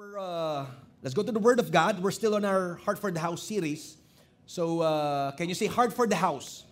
We're, 0.00 0.16
uh, 0.16 0.64
let's 1.02 1.12
go 1.12 1.22
to 1.22 1.30
the 1.30 1.38
Word 1.38 1.60
of 1.60 1.70
God. 1.70 2.00
We're 2.00 2.10
still 2.10 2.34
on 2.34 2.42
our 2.42 2.80
Heart 2.88 2.98
for 3.00 3.10
the 3.12 3.20
House 3.20 3.42
series. 3.42 3.98
So, 4.46 4.80
uh, 4.80 5.32
can 5.32 5.46
you 5.46 5.54
say 5.54 5.66
Heart 5.66 5.92
for 5.92 6.06
the 6.06 6.16
House? 6.16 6.64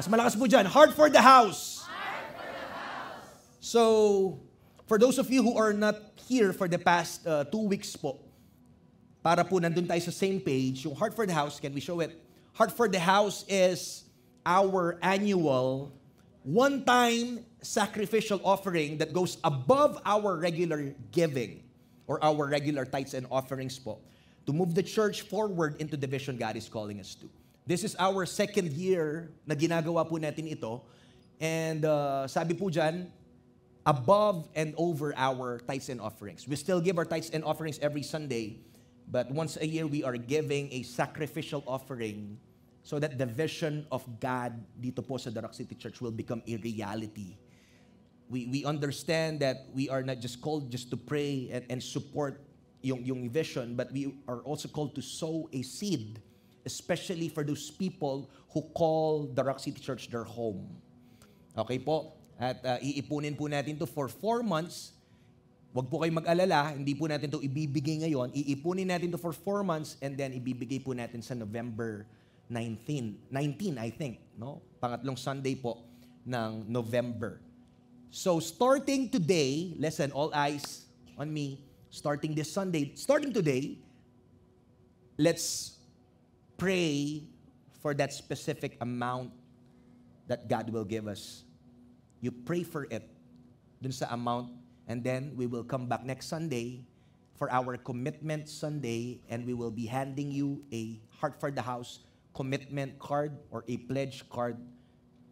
Mas 0.00 0.08
malakas 0.08 0.32
po 0.32 0.48
dyan. 0.48 0.64
Heart 0.64 0.96
for 0.96 1.10
the 1.12 1.20
House. 1.20 1.84
So, 3.60 4.40
for 4.88 4.96
those 4.96 5.20
of 5.20 5.28
you 5.28 5.42
who 5.42 5.60
are 5.60 5.76
not 5.76 6.00
here 6.24 6.54
for 6.56 6.72
the 6.72 6.78
past 6.80 7.20
uh, 7.26 7.44
two 7.44 7.68
weeks 7.68 7.92
po, 8.00 8.16
para 9.20 9.44
po 9.44 9.60
nandun 9.60 9.84
tayo 9.84 10.00
sa 10.00 10.10
same 10.10 10.40
page, 10.40 10.88
yung 10.88 10.96
Heart 10.96 11.12
for 11.12 11.28
the 11.28 11.36
House, 11.36 11.60
can 11.60 11.76
we 11.76 11.84
show 11.84 12.00
it? 12.00 12.16
Heart 12.56 12.72
for 12.72 12.88
the 12.88 12.96
House 12.96 13.44
is 13.44 14.08
our 14.48 14.96
annual 15.04 15.92
one-time 16.48 17.44
sacrificial 17.60 18.40
offering 18.40 18.96
that 18.96 19.12
goes 19.12 19.36
above 19.44 20.00
our 20.08 20.40
regular 20.40 20.96
giving 21.12 21.68
or 22.10 22.18
our 22.26 22.50
regular 22.50 22.82
tithes 22.82 23.14
and 23.14 23.22
offerings 23.30 23.78
po 23.78 24.02
to 24.42 24.50
move 24.50 24.74
the 24.74 24.82
church 24.82 25.22
forward 25.30 25.78
into 25.78 25.94
the 25.94 26.10
vision 26.10 26.34
God 26.34 26.58
is 26.58 26.66
calling 26.66 26.98
us 26.98 27.14
to. 27.22 27.30
This 27.70 27.86
is 27.86 27.94
our 28.02 28.26
second 28.26 28.74
year 28.74 29.30
na 29.46 29.54
ginagawa 29.54 30.02
po 30.02 30.18
natin 30.18 30.50
ito. 30.50 30.82
And 31.38 31.86
uh, 31.86 32.26
sabi 32.26 32.58
po 32.58 32.66
dyan, 32.66 33.06
above 33.86 34.50
and 34.58 34.74
over 34.74 35.14
our 35.14 35.62
tithes 35.62 35.86
and 35.86 36.02
offerings. 36.02 36.50
We 36.50 36.58
still 36.58 36.82
give 36.82 36.98
our 36.98 37.06
tithes 37.06 37.30
and 37.30 37.46
offerings 37.46 37.78
every 37.78 38.02
Sunday, 38.02 38.58
but 39.06 39.30
once 39.30 39.54
a 39.62 39.66
year 39.66 39.86
we 39.86 40.02
are 40.02 40.18
giving 40.18 40.66
a 40.74 40.82
sacrificial 40.82 41.62
offering 41.62 42.42
so 42.82 42.98
that 42.98 43.22
the 43.22 43.26
vision 43.26 43.86
of 43.94 44.02
God 44.18 44.58
dito 44.74 44.98
po 45.06 45.14
sa 45.14 45.30
Darak 45.30 45.54
City 45.54 45.78
Church 45.78 46.02
will 46.02 46.10
become 46.10 46.42
a 46.50 46.58
reality. 46.58 47.38
We, 48.30 48.46
we 48.46 48.64
understand 48.64 49.42
that 49.42 49.66
we 49.74 49.90
are 49.90 50.06
not 50.06 50.22
just 50.22 50.40
called 50.40 50.70
just 50.70 50.88
to 50.90 50.96
pray 50.96 51.50
and, 51.50 51.66
and 51.68 51.82
support 51.82 52.38
yung, 52.80 53.04
yung 53.04 53.28
vision, 53.28 53.74
but 53.74 53.90
we 53.92 54.14
are 54.28 54.38
also 54.46 54.68
called 54.68 54.94
to 54.94 55.02
sow 55.02 55.50
a 55.52 55.62
seed, 55.62 56.22
especially 56.64 57.28
for 57.28 57.42
those 57.42 57.70
people 57.70 58.30
who 58.54 58.62
call 58.70 59.26
Darak 59.34 59.58
City 59.58 59.80
Church 59.82 60.08
their 60.08 60.22
home. 60.22 60.78
Okay 61.58 61.82
po? 61.82 62.14
At 62.38 62.62
uh, 62.64 62.78
iipunin 62.78 63.36
po 63.36 63.50
natin 63.50 63.76
to 63.82 63.84
for 63.84 64.08
four 64.08 64.46
months. 64.46 64.94
Huwag 65.74 65.90
po 65.90 66.02
kayong 66.02 66.22
mag-alala, 66.22 66.74
hindi 66.74 66.94
po 66.94 67.10
natin 67.10 67.30
to 67.30 67.42
ibibigay 67.42 68.06
ngayon. 68.06 68.30
Iipunin 68.30 68.90
natin 68.90 69.10
to 69.10 69.18
for 69.18 69.34
four 69.34 69.66
months 69.66 69.98
and 70.02 70.14
then 70.14 70.30
ibibigay 70.34 70.82
po 70.82 70.94
natin 70.94 71.22
sa 71.22 71.34
November 71.34 72.06
19, 72.50 73.30
19 73.30 73.78
I 73.78 73.90
think, 73.90 74.18
no? 74.34 74.62
Pangatlong 74.82 75.18
Sunday 75.18 75.54
po 75.54 75.82
ng 76.26 76.66
November. 76.66 77.38
So 78.10 78.42
starting 78.42 79.08
today, 79.08 79.74
listen, 79.78 80.10
all 80.10 80.34
eyes 80.34 80.86
on 81.16 81.32
me, 81.32 81.62
starting 81.90 82.34
this 82.34 82.50
Sunday, 82.50 82.90
starting 82.98 83.32
today, 83.32 83.78
let's 85.16 85.78
pray 86.58 87.22
for 87.78 87.94
that 87.94 88.12
specific 88.12 88.76
amount 88.80 89.30
that 90.26 90.50
God 90.50 90.70
will 90.70 90.84
give 90.84 91.06
us. 91.06 91.44
You 92.20 92.32
pray 92.34 92.64
for 92.66 92.90
it, 92.90 93.06
dun 93.80 93.94
sa 93.94 94.10
amount, 94.10 94.58
and 94.90 95.06
then 95.06 95.30
we 95.38 95.46
will 95.46 95.64
come 95.64 95.86
back 95.86 96.02
next 96.04 96.26
Sunday 96.26 96.82
for 97.38 97.46
our 97.54 97.78
commitment 97.78 98.50
Sunday, 98.50 99.22
and 99.30 99.46
we 99.46 99.54
will 99.54 99.70
be 99.70 99.86
handing 99.86 100.34
you 100.34 100.66
a 100.74 100.98
Heart 101.22 101.38
for 101.38 101.50
the 101.54 101.62
House 101.62 102.00
commitment 102.34 102.98
card 102.98 103.38
or 103.54 103.64
a 103.70 103.78
pledge 103.86 104.28
card, 104.28 104.58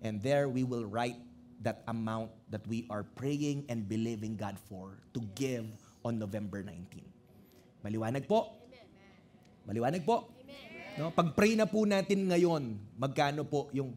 and 0.00 0.22
there 0.22 0.48
we 0.48 0.62
will 0.62 0.86
write 0.86 1.18
that 1.62 1.82
amount 1.90 2.30
that 2.48 2.62
we 2.70 2.86
are 2.86 3.02
praying 3.02 3.66
and 3.66 3.86
believing 3.86 4.38
God 4.38 4.54
for 4.70 4.94
to 5.14 5.20
give 5.34 5.66
on 6.06 6.18
November 6.18 6.62
19. 6.62 7.02
Maliwanag 7.82 8.24
po? 8.30 8.54
Maliwanag 9.66 10.02
po? 10.06 10.30
No, 10.98 11.14
pag-pray 11.14 11.54
na 11.54 11.66
po 11.66 11.86
natin 11.86 12.26
ngayon, 12.26 12.74
magkano 12.98 13.46
po 13.46 13.70
yung 13.70 13.94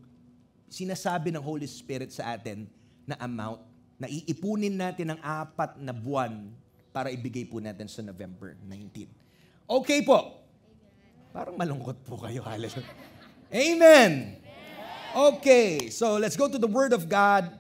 sinasabi 0.70 1.34
ng 1.34 1.42
Holy 1.42 1.66
Spirit 1.66 2.14
sa 2.14 2.38
atin 2.38 2.70
na 3.10 3.18
amount 3.18 3.66
na 3.98 4.06
iipunin 4.06 4.74
natin 4.74 5.14
ng 5.14 5.20
apat 5.22 5.78
na 5.82 5.94
buwan 5.94 6.50
para 6.90 7.10
ibigay 7.10 7.46
po 7.46 7.58
natin 7.58 7.90
sa 7.90 8.06
November 8.06 8.58
19. 8.66 9.10
Okay 9.66 10.00
po. 10.06 10.42
Parang 11.32 11.56
malungkot 11.56 12.04
po 12.04 12.20
kayo, 12.20 12.44
hallelujah. 12.44 12.84
Amen. 13.52 14.41
Okay, 15.14 15.90
so 15.90 16.16
let's 16.16 16.38
go 16.38 16.48
to 16.48 16.58
the 16.58 16.68
Word 16.68 16.94
of 16.94 17.10
God. 17.10 17.60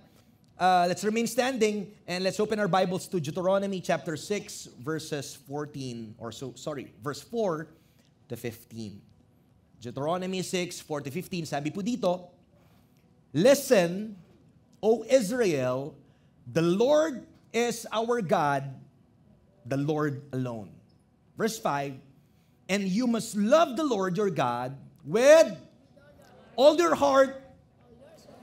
Uh, 0.57 0.85
let's 0.87 1.03
remain 1.03 1.27
standing 1.27 1.91
and 2.07 2.23
let's 2.23 2.39
open 2.39 2.59
our 2.59 2.67
Bibles 2.69 3.09
to 3.09 3.19
Deuteronomy 3.19 3.81
chapter 3.81 4.15
6, 4.15 4.69
verses 4.79 5.35
14, 5.35 6.15
or 6.17 6.31
so, 6.31 6.53
sorry, 6.55 6.93
verse 7.03 7.19
4 7.19 7.67
to 8.29 8.37
15. 8.37 9.01
Deuteronomy 9.81 10.41
6, 10.41 10.79
4 10.79 11.01
to 11.01 11.11
15, 11.11 11.45
sabi 11.45 11.71
po 11.71 11.81
dito, 11.81 12.31
Listen, 13.33 14.15
O 14.81 15.03
Israel, 15.11 15.93
the 16.47 16.63
Lord 16.63 17.27
is 17.51 17.85
our 17.91 18.21
God, 18.21 18.63
the 19.65 19.75
Lord 19.75 20.23
alone. 20.31 20.71
Verse 21.35 21.59
5, 21.59 21.99
And 22.69 22.87
you 22.87 23.07
must 23.07 23.35
love 23.35 23.75
the 23.75 23.83
Lord 23.83 24.15
your 24.15 24.29
God 24.29 24.77
with 25.03 25.51
all 26.55 26.77
your 26.77 26.95
heart, 26.95 27.40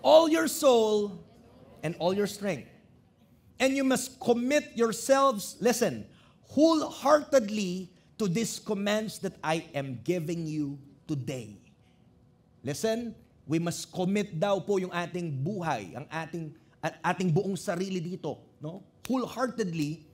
all 0.02 0.28
your 0.28 0.48
soul, 0.48 1.24
and 1.82 1.94
all 1.98 2.12
your 2.14 2.26
strength. 2.26 2.68
And 3.58 3.74
you 3.76 3.84
must 3.84 4.18
commit 4.20 4.74
yourselves, 4.74 5.56
listen, 5.60 6.06
wholeheartedly 6.46 7.90
to 8.18 8.26
these 8.26 8.58
commands 8.58 9.18
that 9.20 9.34
I 9.42 9.66
am 9.74 10.00
giving 10.02 10.46
you 10.46 10.78
today. 11.06 11.58
Listen, 12.62 13.14
we 13.46 13.58
must 13.58 13.90
commit 13.90 14.38
daw 14.38 14.58
po 14.60 14.78
yung 14.78 14.90
ating 14.90 15.30
buhay, 15.42 15.94
ang 15.94 16.06
ating 16.10 16.54
at 16.82 16.98
ating 17.02 17.34
buong 17.34 17.58
sarili 17.58 17.98
dito, 17.98 18.38
no? 18.62 18.82
Wholeheartedly 19.06 20.06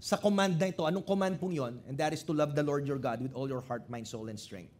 sa 0.00 0.16
command 0.20 0.60
na 0.60 0.68
ito. 0.68 0.84
Anong 0.84 1.06
command 1.06 1.40
pong 1.40 1.56
yon? 1.56 1.80
And 1.88 1.96
that 1.96 2.12
is 2.12 2.20
to 2.28 2.32
love 2.36 2.52
the 2.52 2.62
Lord 2.62 2.84
your 2.84 3.00
God 3.00 3.22
with 3.22 3.32
all 3.32 3.48
your 3.48 3.64
heart, 3.64 3.88
mind, 3.88 4.04
soul, 4.04 4.28
and 4.28 4.36
strength. 4.36 4.72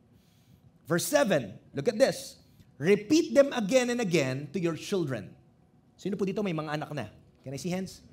Verse 0.84 1.06
7, 1.08 1.54
look 1.74 1.88
at 1.88 1.98
this. 1.98 2.36
Repeat 2.76 3.32
them 3.32 3.56
again 3.56 3.88
and 3.88 4.00
again 4.04 4.52
to 4.52 4.60
your 4.60 4.76
children. 4.76 5.32
Sino 5.96 6.12
po 6.12 6.28
dito 6.28 6.44
may 6.44 6.52
mga 6.52 6.76
anak 6.76 6.90
na? 6.92 7.08
Can 7.40 7.56
I 7.56 7.60
see 7.60 7.72
hands? 7.72 8.04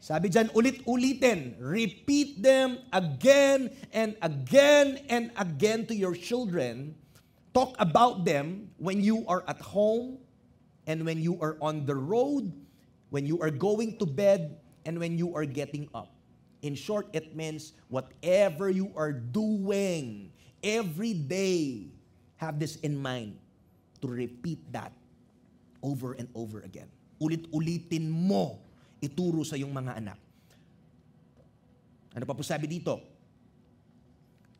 Sabi 0.00 0.32
dyan, 0.32 0.48
ulit-ulitin. 0.56 1.60
Repeat 1.60 2.40
them 2.40 2.80
again 2.90 3.68
and 3.92 4.16
again 4.24 4.98
and 5.12 5.28
again 5.36 5.84
to 5.86 5.94
your 5.94 6.16
children. 6.16 6.96
Talk 7.52 7.76
about 7.76 8.24
them 8.24 8.72
when 8.80 9.04
you 9.04 9.28
are 9.28 9.44
at 9.44 9.60
home 9.60 10.16
and 10.88 11.04
when 11.04 11.20
you 11.20 11.36
are 11.44 11.60
on 11.60 11.84
the 11.84 11.94
road, 11.94 12.48
when 13.12 13.28
you 13.28 13.44
are 13.44 13.52
going 13.52 14.00
to 14.00 14.08
bed, 14.08 14.56
and 14.88 14.98
when 14.98 15.20
you 15.20 15.36
are 15.36 15.44
getting 15.44 15.86
up. 15.94 16.10
In 16.64 16.74
short, 16.74 17.06
it 17.12 17.36
means 17.36 17.76
whatever 17.86 18.72
you 18.72 18.90
are 18.96 19.12
doing 19.12 20.32
every 20.64 21.14
day, 21.14 21.92
have 22.40 22.58
this 22.58 22.80
in 22.82 22.98
mind 22.98 23.41
to 24.02 24.06
repeat 24.10 24.60
that 24.74 24.92
over 25.82 26.12
and 26.18 26.28
over 26.34 26.60
again. 26.60 26.90
Ulit-ulitin 27.22 28.10
mo 28.10 28.58
ituro 28.98 29.46
sa 29.46 29.54
iyong 29.54 29.70
mga 29.70 29.98
anak. 29.98 30.18
Ano 32.12 32.26
pa 32.26 32.34
po 32.34 32.42
sabi 32.44 32.68
dito? 32.68 33.00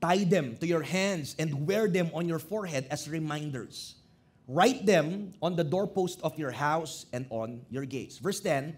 Tie 0.03 0.27
them 0.27 0.59
to 0.59 0.67
your 0.67 0.83
hands 0.83 1.39
and 1.39 1.67
wear 1.67 1.87
them 1.87 2.11
on 2.11 2.27
your 2.27 2.43
forehead 2.43 2.91
as 2.91 3.07
reminders. 3.07 4.03
Write 4.51 4.83
them 4.83 5.31
on 5.39 5.55
the 5.55 5.63
doorpost 5.63 6.19
of 6.27 6.35
your 6.35 6.51
house 6.51 7.07
and 7.15 7.27
on 7.31 7.63
your 7.71 7.87
gates. 7.87 8.19
Verse 8.19 8.43
10 8.43 8.75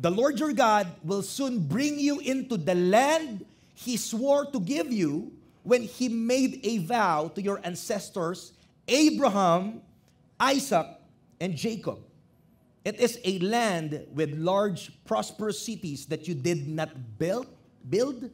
The 0.00 0.08
Lord 0.08 0.40
your 0.40 0.56
God 0.56 0.88
will 1.04 1.20
soon 1.20 1.60
bring 1.68 2.00
you 2.00 2.20
into 2.24 2.56
the 2.56 2.74
land 2.74 3.44
he 3.76 4.00
swore 4.00 4.48
to 4.48 4.60
give 4.60 4.88
you 4.88 5.32
when 5.62 5.82
he 5.82 6.08
made 6.08 6.60
a 6.64 6.78
vow 6.78 7.28
to 7.34 7.42
your 7.42 7.60
ancestors, 7.62 8.52
Abraham, 8.88 9.82
Isaac, 10.42 10.86
and 11.40 11.54
Jacob. 11.54 12.00
It 12.84 12.98
is 12.98 13.20
a 13.22 13.38
land 13.38 14.06
with 14.12 14.34
large, 14.34 14.90
prosperous 15.04 15.62
cities 15.62 16.06
that 16.06 16.26
you 16.26 16.34
did 16.34 16.66
not 16.66 16.90
build. 17.16 17.46
build. 17.88 18.28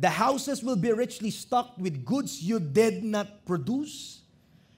The 0.00 0.10
houses 0.10 0.62
will 0.62 0.76
be 0.76 0.92
richly 0.92 1.30
stocked 1.30 1.78
with 1.78 2.04
goods 2.04 2.42
you 2.42 2.58
did 2.58 3.04
not 3.04 3.46
produce. 3.46 4.22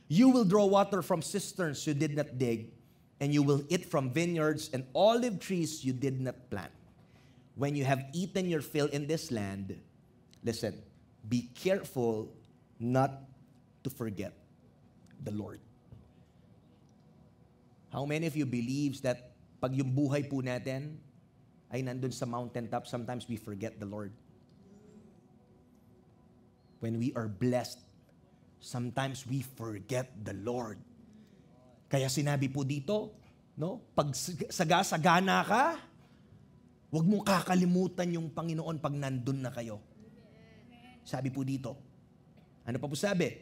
You 0.08 0.28
will 0.28 0.44
draw 0.44 0.66
water 0.66 1.00
from 1.00 1.22
cisterns 1.22 1.86
you 1.86 1.94
did 1.94 2.14
not 2.14 2.36
dig, 2.36 2.70
and 3.18 3.32
you 3.32 3.42
will 3.42 3.64
eat 3.68 3.86
from 3.86 4.10
vineyards 4.10 4.70
and 4.72 4.84
olive 4.94 5.40
trees 5.40 5.84
you 5.84 5.92
did 5.92 6.20
not 6.20 6.36
plant. 6.50 6.72
When 7.56 7.74
you 7.74 7.84
have 7.84 8.04
eaten 8.12 8.48
your 8.48 8.60
fill 8.60 8.86
in 8.86 9.06
this 9.06 9.32
land, 9.32 9.74
listen, 10.44 10.80
be 11.28 11.48
careful 11.54 12.28
not 12.78 13.24
to 13.84 13.90
forget 13.90 14.32
the 15.24 15.32
Lord. 15.32 15.60
How 17.88 18.04
many 18.04 18.28
of 18.28 18.36
you 18.36 18.44
believes 18.44 19.00
that 19.02 19.32
pag 19.58 19.72
yung 19.74 19.92
buhay 19.92 20.28
po 20.28 20.44
natin 20.44 21.00
ay 21.72 21.84
nandun 21.84 22.12
sa 22.12 22.28
mountaintop, 22.28 22.84
sometimes 22.88 23.28
we 23.28 23.36
forget 23.36 23.76
the 23.80 23.88
Lord? 23.88 24.12
when 26.80 26.98
we 26.98 27.10
are 27.14 27.26
blessed, 27.26 27.82
sometimes 28.62 29.26
we 29.26 29.42
forget 29.42 30.10
the 30.22 30.34
Lord. 30.34 30.78
Kaya 31.90 32.06
sinabi 32.06 32.50
po 32.50 32.62
dito, 32.62 33.14
no? 33.58 33.82
Pag 33.94 34.14
sagasagana 34.50 35.42
ka, 35.42 35.64
huwag 36.94 37.06
mong 37.06 37.24
kakalimutan 37.26 38.14
yung 38.14 38.30
Panginoon 38.30 38.78
pag 38.78 38.94
nandun 38.94 39.42
na 39.42 39.50
kayo. 39.50 39.82
Sabi 41.02 41.32
po 41.32 41.42
dito. 41.42 41.74
Ano 42.68 42.76
pa 42.76 42.86
po 42.86 42.94
sabi? 42.94 43.32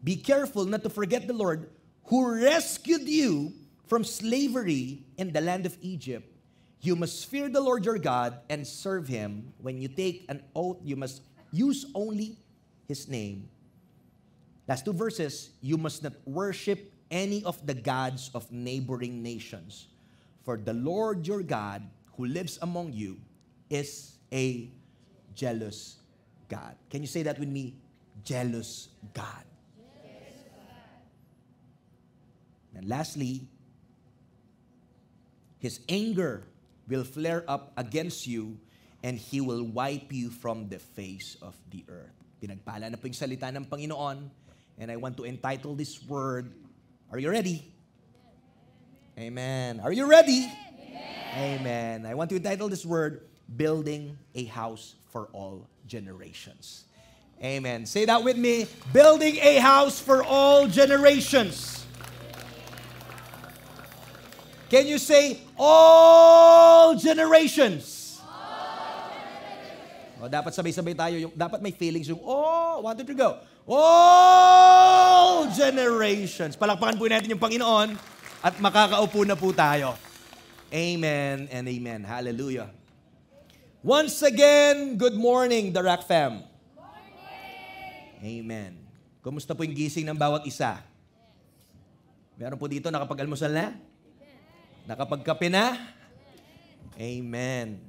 Be 0.00 0.16
careful 0.16 0.64
not 0.64 0.80
to 0.80 0.88
forget 0.88 1.28
the 1.28 1.36
Lord 1.36 1.68
who 2.04 2.42
rescued 2.42 3.08
you 3.08 3.52
from 3.86 4.04
slavery 4.04 5.04
in 5.16 5.32
the 5.32 5.40
land 5.40 5.66
of 5.66 5.76
Egypt. 5.80 6.26
You 6.80 6.96
must 6.96 7.26
fear 7.26 7.48
the 7.48 7.60
Lord 7.60 7.84
your 7.84 7.98
God 7.98 8.38
and 8.48 8.66
serve 8.66 9.06
him. 9.06 9.52
When 9.60 9.78
you 9.78 9.88
take 9.88 10.24
an 10.28 10.42
oath, 10.54 10.78
you 10.82 10.96
must 10.96 11.22
use 11.52 11.86
only 11.94 12.38
his 12.88 13.08
name. 13.08 13.48
Last 14.66 14.84
two 14.84 14.92
verses, 14.92 15.50
you 15.60 15.76
must 15.76 16.02
not 16.02 16.14
worship 16.24 16.92
any 17.10 17.42
of 17.44 17.66
the 17.66 17.74
gods 17.74 18.30
of 18.34 18.50
neighboring 18.52 19.22
nations. 19.22 19.88
For 20.44 20.56
the 20.56 20.72
Lord 20.72 21.26
your 21.26 21.42
God, 21.42 21.82
who 22.16 22.26
lives 22.26 22.58
among 22.62 22.92
you, 22.92 23.18
is 23.68 24.16
a 24.32 24.70
jealous 25.34 25.96
God. 26.48 26.76
Can 26.88 27.02
you 27.02 27.08
say 27.08 27.22
that 27.24 27.38
with 27.38 27.48
me? 27.48 27.76
Jealous 28.24 28.88
God. 29.12 29.44
And 32.74 32.88
lastly, 32.88 33.48
his 35.58 35.80
anger 35.88 36.42
will 36.88 37.04
flare 37.04 37.44
up 37.46 37.72
against 37.76 38.26
you 38.26 38.58
and 39.02 39.18
he 39.18 39.40
will 39.40 39.64
wipe 39.64 40.12
you 40.12 40.30
from 40.30 40.68
the 40.68 40.78
face 40.78 41.36
of 41.42 41.56
the 41.70 41.84
earth. 41.88 42.12
Pinagpala 42.42 42.90
na 42.90 42.96
po 42.96 43.06
yung 43.06 43.16
salita 43.16 43.48
ng 43.52 43.64
Panginoon 43.64 44.30
and 44.78 44.90
I 44.90 44.96
want 44.96 45.16
to 45.18 45.24
entitle 45.24 45.74
this 45.74 46.02
word, 46.04 46.52
Are 47.12 47.18
you 47.18 47.30
ready? 47.30 47.66
Amen. 49.18 49.80
Are 49.80 49.92
you 49.92 50.06
ready? 50.06 50.46
Amen. 50.46 51.60
Amen. 51.60 52.06
I 52.06 52.14
want 52.14 52.30
to 52.30 52.36
entitle 52.36 52.68
this 52.68 52.86
word, 52.86 53.26
Building 53.56 54.16
a 54.34 54.44
House 54.44 54.94
for 55.10 55.28
All 55.32 55.68
Generations. 55.86 56.84
Amen. 57.42 57.86
Say 57.86 58.04
that 58.04 58.22
with 58.22 58.36
me. 58.36 58.66
Building 58.92 59.36
a 59.40 59.56
house 59.56 59.98
for 59.98 60.22
all 60.22 60.68
generations. 60.68 61.86
Can 64.70 64.86
you 64.86 65.02
say 65.02 65.42
all 65.58 66.94
generations? 66.94 68.14
O, 70.20 70.30
dapat 70.30 70.54
sabay-sabay 70.54 70.94
tayo. 70.94 71.16
Yung, 71.16 71.32
dapat 71.34 71.58
may 71.58 71.74
feelings 71.74 72.06
yung, 72.06 72.22
oh, 72.22 72.84
one, 72.86 72.94
two, 72.94 73.02
three, 73.02 73.18
go. 73.18 73.40
All 73.66 75.50
generations. 75.50 76.54
Palakpakan 76.54 77.00
po 77.00 77.10
natin 77.10 77.34
yung 77.34 77.42
Panginoon 77.42 77.98
at 78.44 78.54
makakaupo 78.62 79.26
na 79.26 79.34
po 79.34 79.50
tayo. 79.50 79.98
Amen 80.70 81.50
and 81.50 81.66
amen. 81.66 82.06
Hallelujah. 82.06 82.70
Once 83.82 84.22
again, 84.22 84.94
good 84.94 85.18
morning, 85.18 85.74
Rock 85.74 86.06
Fam. 86.06 86.46
Amen. 88.20 88.76
Kumusta 89.24 89.56
po 89.56 89.66
yung 89.66 89.74
gising 89.74 90.06
ng 90.06 90.14
bawat 90.14 90.46
isa? 90.46 90.78
Meron 92.38 92.60
po 92.60 92.70
dito 92.70 92.86
nakapag-almusal 92.92 93.50
na? 93.50 93.89
Nakapagkape 94.88 95.48
na? 95.52 95.76
Amen. 96.96 97.80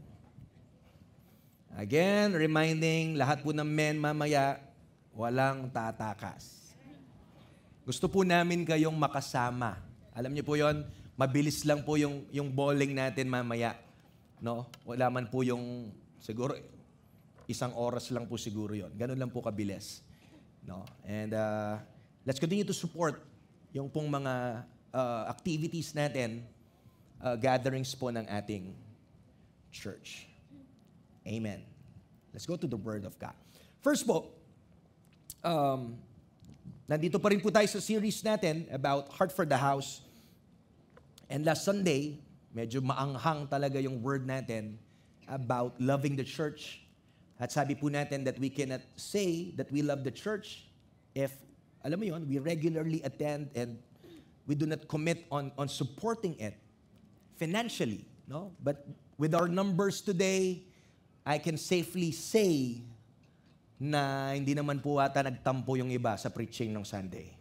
Again, 1.76 2.36
reminding 2.36 3.16
lahat 3.16 3.44
po 3.44 3.56
ng 3.56 3.68
men 3.68 3.96
mamaya, 3.96 4.60
walang 5.16 5.72
tatakas. 5.72 6.76
Gusto 7.88 8.12
po 8.12 8.28
namin 8.28 8.68
kayong 8.68 8.96
makasama. 8.96 9.80
Alam 10.12 10.36
niyo 10.36 10.44
po 10.44 10.60
yon, 10.60 10.84
mabilis 11.16 11.64
lang 11.64 11.82
po 11.84 11.96
yung, 11.96 12.28
yung 12.30 12.52
bowling 12.52 12.92
natin 12.92 13.32
mamaya. 13.32 13.80
No? 14.44 14.68
Wala 14.84 15.08
man 15.08 15.32
po 15.32 15.42
yung, 15.48 15.92
siguro, 16.20 16.56
isang 17.48 17.76
oras 17.76 18.12
lang 18.12 18.28
po 18.28 18.36
siguro 18.36 18.76
yon. 18.76 18.92
Ganun 18.96 19.20
lang 19.20 19.32
po 19.32 19.44
kabilis. 19.44 20.04
No? 20.68 20.86
And 21.08 21.32
uh, 21.34 21.80
let's 22.28 22.40
continue 22.40 22.68
to 22.68 22.76
support 22.76 23.24
yung 23.72 23.88
pong 23.88 24.12
mga 24.12 24.64
uh, 24.92 25.24
activities 25.32 25.96
natin, 25.96 26.44
uh, 27.24 27.38
gatherings 27.38 27.94
po 27.94 28.10
ng 28.10 28.26
ating 28.28 28.74
church. 29.72 30.28
Amen. 31.26 31.62
Let's 32.34 32.46
go 32.46 32.58
to 32.58 32.68
the 32.68 32.78
Word 32.78 33.06
of 33.06 33.18
God. 33.22 33.38
First 33.82 34.06
po, 34.06 34.34
um, 35.44 35.98
nandito 36.90 37.22
pa 37.22 37.30
rin 37.30 37.40
po 37.40 37.50
tayo 37.50 37.68
sa 37.70 37.80
series 37.80 38.22
natin 38.26 38.66
about 38.74 39.10
Heart 39.14 39.32
for 39.32 39.46
the 39.46 39.58
House. 39.58 40.02
And 41.30 41.46
last 41.46 41.64
Sunday, 41.64 42.20
medyo 42.52 42.84
maanghang 42.84 43.48
talaga 43.48 43.80
yung 43.80 44.04
word 44.04 44.28
natin 44.28 44.76
about 45.30 45.80
loving 45.80 46.20
the 46.20 46.28
church. 46.28 46.84
At 47.40 47.50
sabi 47.50 47.74
po 47.74 47.88
natin 47.88 48.28
that 48.28 48.38
we 48.38 48.52
cannot 48.52 48.84
say 49.00 49.56
that 49.56 49.72
we 49.72 49.82
love 49.82 50.04
the 50.04 50.14
church 50.14 50.68
if, 51.16 51.34
alam 51.82 51.98
mo 51.98 52.06
yon, 52.06 52.22
we 52.28 52.38
regularly 52.38 53.02
attend 53.02 53.50
and 53.56 53.80
we 54.46 54.54
do 54.54 54.68
not 54.68 54.86
commit 54.86 55.26
on, 55.32 55.50
on 55.58 55.66
supporting 55.72 56.38
it 56.38 56.54
financially. 57.42 58.06
No? 58.30 58.54
But 58.62 58.86
with 59.18 59.34
our 59.34 59.50
numbers 59.50 60.06
today, 60.06 60.62
I 61.26 61.42
can 61.42 61.58
safely 61.58 62.14
say 62.14 62.86
na 63.82 64.30
hindi 64.38 64.54
naman 64.54 64.78
po 64.78 65.02
ata 65.02 65.26
nagtampo 65.26 65.74
yung 65.74 65.90
iba 65.90 66.14
sa 66.22 66.30
preaching 66.30 66.70
ng 66.70 66.86
Sunday. 66.86 67.34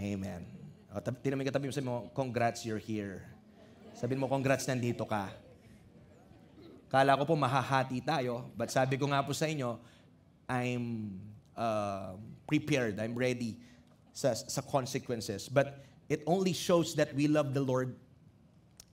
Amen. 0.00 0.48
O, 0.88 1.04
tab- 1.04 1.20
tinamay 1.20 1.44
ka 1.44 1.52
tabi 1.52 1.68
mo 1.68 1.74
sa 1.76 1.84
mo, 1.84 2.08
congrats, 2.16 2.64
you're 2.64 2.80
here. 2.80 3.28
Sabihin 3.92 4.24
mo, 4.24 4.26
congrats, 4.26 4.64
nandito 4.64 5.04
ka. 5.04 5.28
Kala 6.88 7.12
ko 7.20 7.28
po 7.28 7.34
mahahati 7.36 8.00
tayo, 8.00 8.48
but 8.56 8.72
sabi 8.72 8.96
ko 8.96 9.04
nga 9.12 9.20
po 9.20 9.36
sa 9.36 9.44
inyo, 9.44 9.76
I'm 10.48 11.18
uh, 11.54 12.16
prepared, 12.48 12.96
I'm 12.98 13.14
ready 13.14 13.60
sa, 14.16 14.32
sa 14.32 14.64
consequences. 14.64 15.46
But 15.50 15.84
it 16.08 16.24
only 16.24 16.54
shows 16.56 16.96
that 16.96 17.12
we 17.12 17.28
love 17.28 17.52
the 17.52 17.62
Lord 17.62 17.98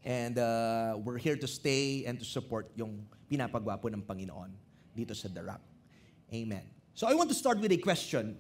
and 0.04 0.38
uh, 0.38 0.98
we're 0.98 1.18
here 1.18 1.36
to 1.38 1.48
stay 1.48 2.06
and 2.06 2.18
to 2.18 2.26
support 2.26 2.70
yung 2.76 3.06
pinapagwapo 3.30 3.90
ng 3.94 4.02
Panginoon 4.02 4.50
dito 4.98 5.14
sa 5.14 5.30
The 5.30 5.42
Rock. 5.46 5.62
Amen. 6.34 6.66
So 6.94 7.08
I 7.08 7.14
want 7.14 7.30
to 7.30 7.38
start 7.38 7.60
with 7.62 7.72
a 7.72 7.80
question. 7.80 8.38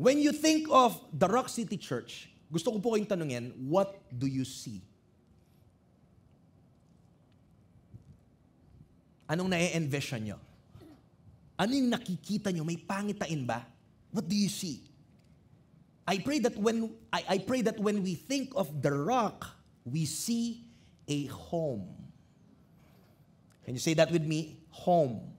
When 0.00 0.18
you 0.18 0.32
think 0.32 0.66
of 0.70 0.96
The 1.12 1.28
Rock 1.28 1.52
City 1.52 1.76
Church, 1.76 2.30
gusto 2.48 2.72
ko 2.72 2.78
po 2.80 2.88
kayong 2.96 3.10
tanungin, 3.10 3.52
what 3.68 4.00
do 4.08 4.24
you 4.24 4.48
see? 4.48 4.80
Anong 9.30 9.52
na-envision 9.52 10.26
nyo? 10.26 10.38
Ano 11.60 11.70
yung 11.76 11.92
nakikita 11.92 12.50
nyo? 12.50 12.64
May 12.64 12.80
pangitain 12.80 13.44
ba? 13.44 13.62
What 14.10 14.26
do 14.26 14.34
you 14.34 14.48
see? 14.48 14.82
I 16.08 16.18
pray 16.18 16.42
that 16.42 16.56
when 16.58 16.90
I, 17.14 17.36
I 17.36 17.38
pray 17.38 17.62
that 17.62 17.78
when 17.78 18.02
we 18.02 18.18
think 18.18 18.50
of 18.58 18.82
the 18.82 18.90
rock, 18.90 19.46
we 19.86 20.08
see 20.08 20.69
a 21.10 21.26
home. 21.26 21.90
Can 23.64 23.74
you 23.74 23.80
say 23.80 23.94
that 23.94 24.10
with 24.10 24.22
me? 24.22 24.58
Home. 24.70 25.34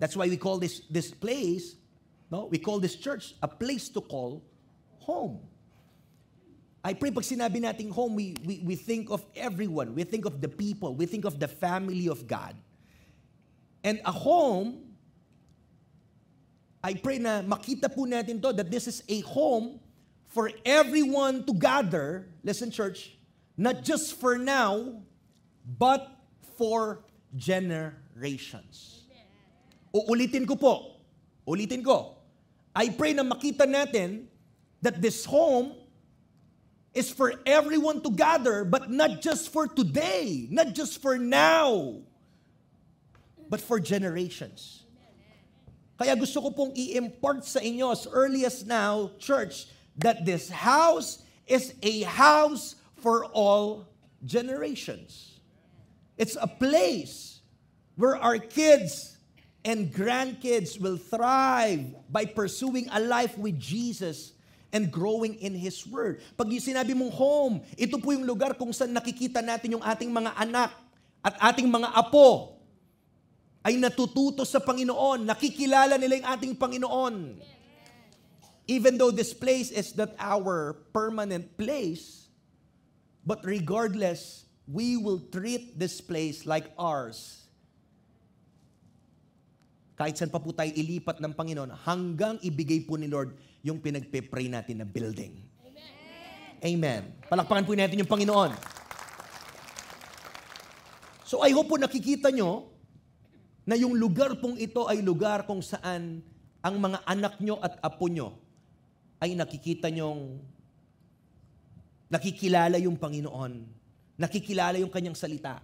That's 0.00 0.16
why 0.16 0.28
we 0.28 0.36
call 0.36 0.58
this 0.58 0.80
this 0.90 1.10
place, 1.10 1.76
no? 2.30 2.46
We 2.46 2.58
call 2.58 2.80
this 2.80 2.96
church 2.96 3.34
a 3.42 3.48
place 3.48 3.88
to 3.90 4.00
call 4.00 4.42
home. 4.98 5.40
I 6.82 6.94
pray 6.94 7.10
pag 7.10 7.26
sinabi 7.26 7.60
nating 7.60 7.90
home, 7.90 8.14
we, 8.14 8.36
we, 8.46 8.62
we 8.64 8.74
think 8.76 9.10
of 9.10 9.26
everyone. 9.36 9.94
We 9.94 10.04
think 10.04 10.24
of 10.24 10.40
the 10.40 10.48
people. 10.48 10.94
We 10.94 11.06
think 11.06 11.26
of 11.26 11.38
the 11.38 11.48
family 11.48 12.08
of 12.08 12.26
God. 12.26 12.54
And 13.82 14.00
a 14.06 14.12
home, 14.12 14.86
I 16.82 16.94
pray 16.94 17.18
na 17.18 17.42
makita 17.42 17.92
po 17.92 18.06
natin 18.06 18.40
to 18.40 18.52
that 18.54 18.70
this 18.70 18.86
is 18.86 19.02
a 19.08 19.20
home 19.20 19.80
for 20.28 20.50
everyone 20.64 21.44
to 21.44 21.52
gather, 21.52 22.30
listen 22.44 22.70
church, 22.70 23.17
not 23.58 23.82
just 23.82 24.14
for 24.14 24.38
now, 24.38 25.02
but 25.66 26.06
for 26.56 27.02
generations. 27.34 29.02
Uulitin 29.90 30.46
ko 30.46 30.54
po. 30.54 30.74
Ulitin 31.42 31.82
ko. 31.82 32.14
I 32.70 32.94
pray 32.94 33.12
na 33.12 33.26
makita 33.26 33.66
natin 33.66 34.30
that 34.80 35.02
this 35.02 35.26
home 35.26 35.74
is 36.94 37.10
for 37.10 37.34
everyone 37.44 38.00
to 38.06 38.10
gather, 38.14 38.62
but 38.62 38.90
not 38.90 39.20
just 39.20 39.50
for 39.50 39.66
today, 39.66 40.46
not 40.54 40.72
just 40.78 41.02
for 41.02 41.18
now, 41.18 41.98
but 43.50 43.60
for 43.60 43.82
generations. 43.82 44.86
Kaya 45.98 46.14
gusto 46.14 46.38
ko 46.38 46.50
pong 46.54 46.72
i-import 46.78 47.42
sa 47.42 47.58
inyo 47.58 47.90
as 47.90 48.06
early 48.06 48.46
as 48.46 48.62
now, 48.62 49.10
church, 49.18 49.66
that 49.98 50.22
this 50.22 50.46
house 50.46 51.26
is 51.42 51.74
a 51.82 52.06
house 52.06 52.77
for 53.00 53.24
all 53.30 53.86
generations. 54.24 55.38
It's 56.18 56.34
a 56.34 56.50
place 56.50 57.40
where 57.94 58.18
our 58.18 58.38
kids 58.38 59.18
and 59.62 59.90
grandkids 59.90 60.80
will 60.80 60.98
thrive 60.98 61.86
by 62.10 62.26
pursuing 62.26 62.86
a 62.90 62.98
life 62.98 63.38
with 63.38 63.58
Jesus 63.58 64.34
and 64.72 64.92
growing 64.92 65.34
in 65.40 65.56
His 65.56 65.80
Word. 65.86 66.20
Pag 66.36 66.50
sinabi 66.58 66.92
mong 66.92 67.12
home, 67.14 67.54
ito 67.74 67.96
po 67.98 68.12
yung 68.12 68.26
lugar 68.26 68.54
kung 68.54 68.70
saan 68.74 68.92
nakikita 68.92 69.40
natin 69.40 69.78
yung 69.78 69.84
ating 69.84 70.12
mga 70.12 70.32
anak 70.36 70.70
at 71.24 71.34
ating 71.52 71.66
mga 71.66 71.88
apo 71.94 72.58
ay 73.64 73.74
natututo 73.76 74.46
sa 74.46 74.62
Panginoon, 74.62 75.26
nakikilala 75.26 75.98
nila 75.98 76.22
yung 76.22 76.28
ating 76.32 76.54
Panginoon. 76.54 77.16
Even 78.68 79.00
though 79.00 79.12
this 79.12 79.32
place 79.32 79.72
is 79.72 79.96
not 79.96 80.12
our 80.20 80.76
permanent 80.92 81.56
place, 81.56 82.27
but 83.28 83.44
regardless, 83.44 84.48
we 84.64 84.96
will 84.96 85.20
treat 85.28 85.76
this 85.76 86.00
place 86.00 86.48
like 86.48 86.72
ours. 86.80 87.44
Kahit 90.00 90.16
saan 90.16 90.32
pa 90.32 90.40
po 90.40 90.56
tayo 90.56 90.72
ilipat 90.72 91.20
ng 91.20 91.36
Panginoon, 91.36 91.76
hanggang 91.84 92.40
ibigay 92.40 92.88
po 92.88 92.96
ni 92.96 93.04
Lord 93.04 93.36
yung 93.60 93.84
pinagpe-pray 93.84 94.48
natin 94.48 94.80
na 94.80 94.86
building. 94.88 95.44
Amen. 95.60 95.92
Amen. 96.64 97.02
Palakpakan 97.28 97.68
po 97.68 97.76
natin 97.76 98.00
yung 98.00 98.08
Panginoon. 98.08 98.56
So 101.28 101.44
I 101.44 101.52
hope 101.52 101.68
po 101.68 101.76
nakikita 101.76 102.32
nyo 102.32 102.72
na 103.68 103.76
yung 103.76 103.92
lugar 103.92 104.40
pong 104.40 104.56
ito 104.56 104.88
ay 104.88 105.04
lugar 105.04 105.44
kung 105.44 105.60
saan 105.60 106.24
ang 106.64 106.74
mga 106.80 107.04
anak 107.04 107.36
nyo 107.44 107.60
at 107.60 107.76
apo 107.84 108.08
nyo 108.08 108.32
ay 109.20 109.36
nakikita 109.36 109.92
nyong 109.92 110.40
nakikilala 112.08 112.80
yung 112.80 112.96
Panginoon, 112.96 113.64
nakikilala 114.16 114.80
yung 114.80 114.90
kanyang 114.90 115.16
salita. 115.16 115.60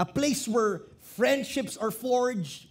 A 0.00 0.06
place 0.06 0.48
where 0.48 0.88
friendships 1.16 1.76
are 1.76 1.92
forged, 1.92 2.68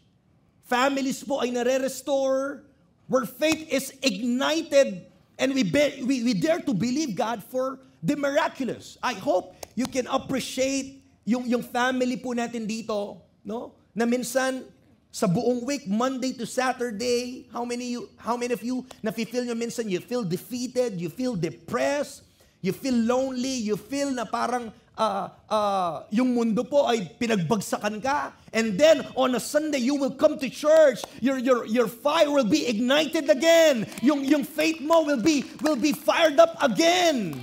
families 0.66 1.22
po 1.22 1.42
ay 1.42 1.54
nare-restore, 1.54 2.66
where 3.10 3.26
faith 3.26 3.66
is 3.70 3.94
ignited, 4.02 5.06
and 5.38 5.54
we, 5.54 5.66
be, 5.66 6.02
we, 6.06 6.22
we 6.24 6.34
dare 6.34 6.62
to 6.62 6.74
believe 6.74 7.18
God 7.18 7.42
for 7.42 7.82
the 8.02 8.16
miraculous. 8.16 8.98
I 9.02 9.14
hope 9.14 9.58
you 9.74 9.86
can 9.86 10.06
appreciate 10.08 11.02
yung, 11.26 11.46
yung 11.46 11.62
family 11.62 12.18
po 12.18 12.34
natin 12.34 12.66
dito, 12.66 13.22
no? 13.46 13.74
na 13.94 14.06
minsan 14.06 14.64
sa 15.10 15.26
buong 15.26 15.66
week, 15.66 15.90
Monday 15.90 16.38
to 16.38 16.46
Saturday, 16.46 17.50
how 17.50 17.66
many 17.66 17.98
you, 17.98 18.10
how 18.22 18.38
many 18.38 18.54
of 18.54 18.62
you 18.62 18.86
na 19.02 19.10
feel 19.10 19.42
nyo 19.42 19.58
minsan 19.58 19.90
you 19.90 19.98
feel 19.98 20.22
defeated, 20.22 21.02
you 21.02 21.10
feel 21.10 21.34
depressed, 21.34 22.22
you 22.62 22.70
feel 22.70 22.94
lonely, 22.94 23.58
you 23.58 23.74
feel 23.74 24.14
na 24.14 24.22
parang 24.30 24.70
uh, 24.94 25.34
uh, 25.50 26.06
yung 26.14 26.38
mundo 26.38 26.62
po 26.62 26.86
ay 26.86 27.10
pinagbagsakan 27.18 27.98
ka. 27.98 28.38
And 28.54 28.78
then 28.78 29.02
on 29.18 29.34
a 29.34 29.42
Sunday, 29.42 29.82
you 29.82 29.98
will 29.98 30.14
come 30.14 30.38
to 30.38 30.50
church. 30.50 31.02
Your, 31.26 31.42
your, 31.42 31.66
your 31.66 31.90
fire 31.90 32.30
will 32.30 32.46
be 32.46 32.70
ignited 32.70 33.34
again. 33.34 33.90
Yung, 34.06 34.22
yung 34.22 34.46
faith 34.46 34.78
mo 34.78 35.02
will 35.02 35.22
be, 35.22 35.42
will 35.66 35.80
be 35.80 35.90
fired 35.90 36.38
up 36.38 36.54
again. 36.62 37.42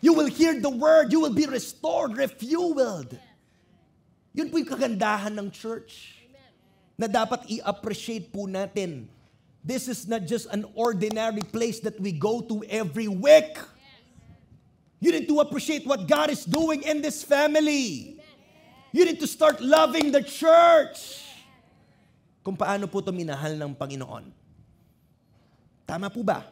You 0.00 0.16
will 0.16 0.32
hear 0.32 0.56
the 0.56 0.72
word. 0.72 1.12
You 1.12 1.20
will 1.20 1.36
be 1.36 1.44
restored, 1.44 2.16
refueled. 2.16 3.20
Yun 4.32 4.48
po 4.48 4.56
yung 4.56 4.70
kagandahan 4.72 5.36
ng 5.36 5.52
church 5.52 6.19
na 7.00 7.08
dapat 7.08 7.48
i-appreciate 7.48 8.28
po 8.28 8.44
natin. 8.44 9.08
This 9.64 9.88
is 9.88 10.04
not 10.04 10.28
just 10.28 10.52
an 10.52 10.68
ordinary 10.76 11.40
place 11.40 11.80
that 11.80 11.96
we 11.96 12.12
go 12.12 12.44
to 12.44 12.60
every 12.68 13.08
week. 13.08 13.56
You 15.00 15.16
need 15.16 15.24
to 15.32 15.40
appreciate 15.40 15.88
what 15.88 16.04
God 16.04 16.28
is 16.28 16.44
doing 16.44 16.84
in 16.84 17.00
this 17.00 17.24
family. 17.24 18.20
You 18.92 19.08
need 19.08 19.16
to 19.24 19.28
start 19.28 19.64
loving 19.64 20.12
the 20.12 20.20
church. 20.20 21.24
Kung 22.44 22.52
paano 22.52 22.84
po 22.84 23.00
ito 23.00 23.12
minahal 23.16 23.56
ng 23.56 23.72
Panginoon. 23.72 24.28
Tama 25.88 26.12
po 26.12 26.20
ba? 26.20 26.44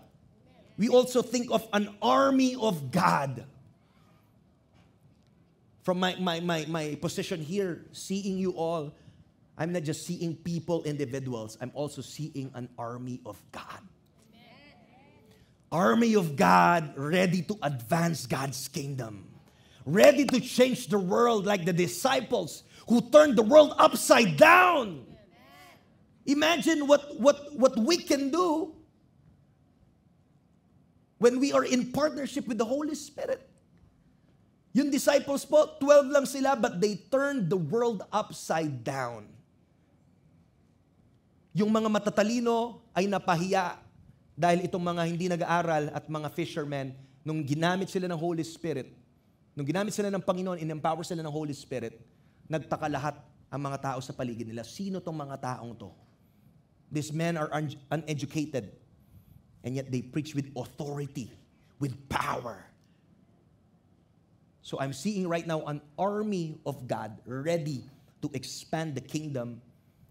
We 0.80 0.88
also 0.88 1.20
think 1.20 1.52
of 1.52 1.60
an 1.76 1.92
army 2.00 2.56
of 2.56 2.88
God 2.88 3.44
from 5.84 6.00
my, 6.00 6.16
my, 6.16 6.40
my, 6.40 6.64
my 6.68 6.84
position 7.00 7.40
here, 7.44 7.84
seeing 7.92 8.40
you 8.40 8.56
all, 8.56 8.96
I'm 9.58 9.72
not 9.72 9.82
just 9.82 10.06
seeing 10.06 10.36
people, 10.36 10.84
individuals, 10.84 11.58
I'm 11.60 11.72
also 11.74 12.00
seeing 12.00 12.52
an 12.54 12.68
army 12.78 13.20
of 13.26 13.42
God. 13.50 13.82
Army 15.70 16.14
of 16.14 16.36
God 16.36 16.94
ready 16.96 17.42
to 17.42 17.58
advance 17.60 18.24
God's 18.24 18.68
kingdom, 18.68 19.26
ready 19.84 20.24
to 20.26 20.40
change 20.40 20.86
the 20.86 20.98
world 20.98 21.44
like 21.44 21.66
the 21.66 21.74
disciples 21.74 22.62
who 22.88 23.02
turned 23.10 23.36
the 23.36 23.42
world 23.42 23.74
upside 23.76 24.38
down. 24.38 25.04
Imagine 26.24 26.86
what, 26.86 27.20
what, 27.20 27.52
what 27.58 27.76
we 27.76 27.98
can 27.98 28.30
do 28.30 28.72
when 31.18 31.40
we 31.40 31.52
are 31.52 31.64
in 31.64 31.90
partnership 31.90 32.46
with 32.46 32.58
the 32.58 32.64
Holy 32.64 32.94
Spirit. 32.94 33.42
Yung 34.72 34.90
disciples 34.90 35.44
po, 35.44 35.66
12 35.80 36.06
lang 36.14 36.26
sila, 36.26 36.54
but 36.54 36.80
they 36.80 36.94
turned 37.10 37.50
the 37.50 37.56
world 37.56 38.06
upside 38.12 38.84
down. 38.84 39.26
Yung 41.58 41.74
mga 41.74 41.90
matatalino 41.90 42.86
ay 42.94 43.10
napahiya 43.10 43.82
dahil 44.38 44.70
itong 44.70 44.84
mga 44.94 45.02
hindi 45.10 45.26
nag-aaral 45.26 45.90
at 45.90 46.06
mga 46.06 46.30
fishermen, 46.30 46.94
nung 47.26 47.42
ginamit 47.42 47.90
sila 47.90 48.06
ng 48.06 48.14
Holy 48.14 48.46
Spirit, 48.46 48.94
nung 49.58 49.66
ginamit 49.66 49.90
sila 49.90 50.06
ng 50.06 50.22
Panginoon, 50.22 50.62
in-empower 50.62 51.02
sila 51.02 51.18
ng 51.26 51.34
Holy 51.34 51.50
Spirit, 51.50 51.98
nagtaka 52.46 52.86
lahat 52.86 53.18
ang 53.50 53.58
mga 53.58 53.78
tao 53.90 53.98
sa 53.98 54.14
paligid 54.14 54.46
nila. 54.46 54.62
Sino 54.62 55.02
tong 55.02 55.18
mga 55.18 55.58
taong 55.58 55.74
to? 55.74 55.90
These 56.94 57.10
men 57.10 57.34
are 57.34 57.50
un- 57.50 57.74
uneducated, 57.90 58.70
and 59.66 59.74
yet 59.74 59.90
they 59.90 59.98
preach 59.98 60.38
with 60.38 60.46
authority, 60.54 61.34
with 61.82 61.90
power. 62.06 62.62
So 64.62 64.78
I'm 64.78 64.94
seeing 64.94 65.26
right 65.26 65.42
now 65.42 65.66
an 65.66 65.82
army 65.98 66.62
of 66.62 66.86
God 66.86 67.18
ready 67.26 67.82
to 68.22 68.30
expand 68.30 68.94
the 68.94 69.02
kingdom 69.02 69.58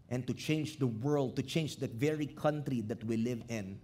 and 0.07 0.23
to 0.23 0.33
change 0.33 0.79
the 0.79 0.87
world, 0.87 1.35
to 1.35 1.43
change 1.43 1.77
the 1.77 1.87
very 1.87 2.27
country 2.27 2.81
that 2.87 3.03
we 3.03 3.17
live 3.19 3.43
in. 3.51 3.79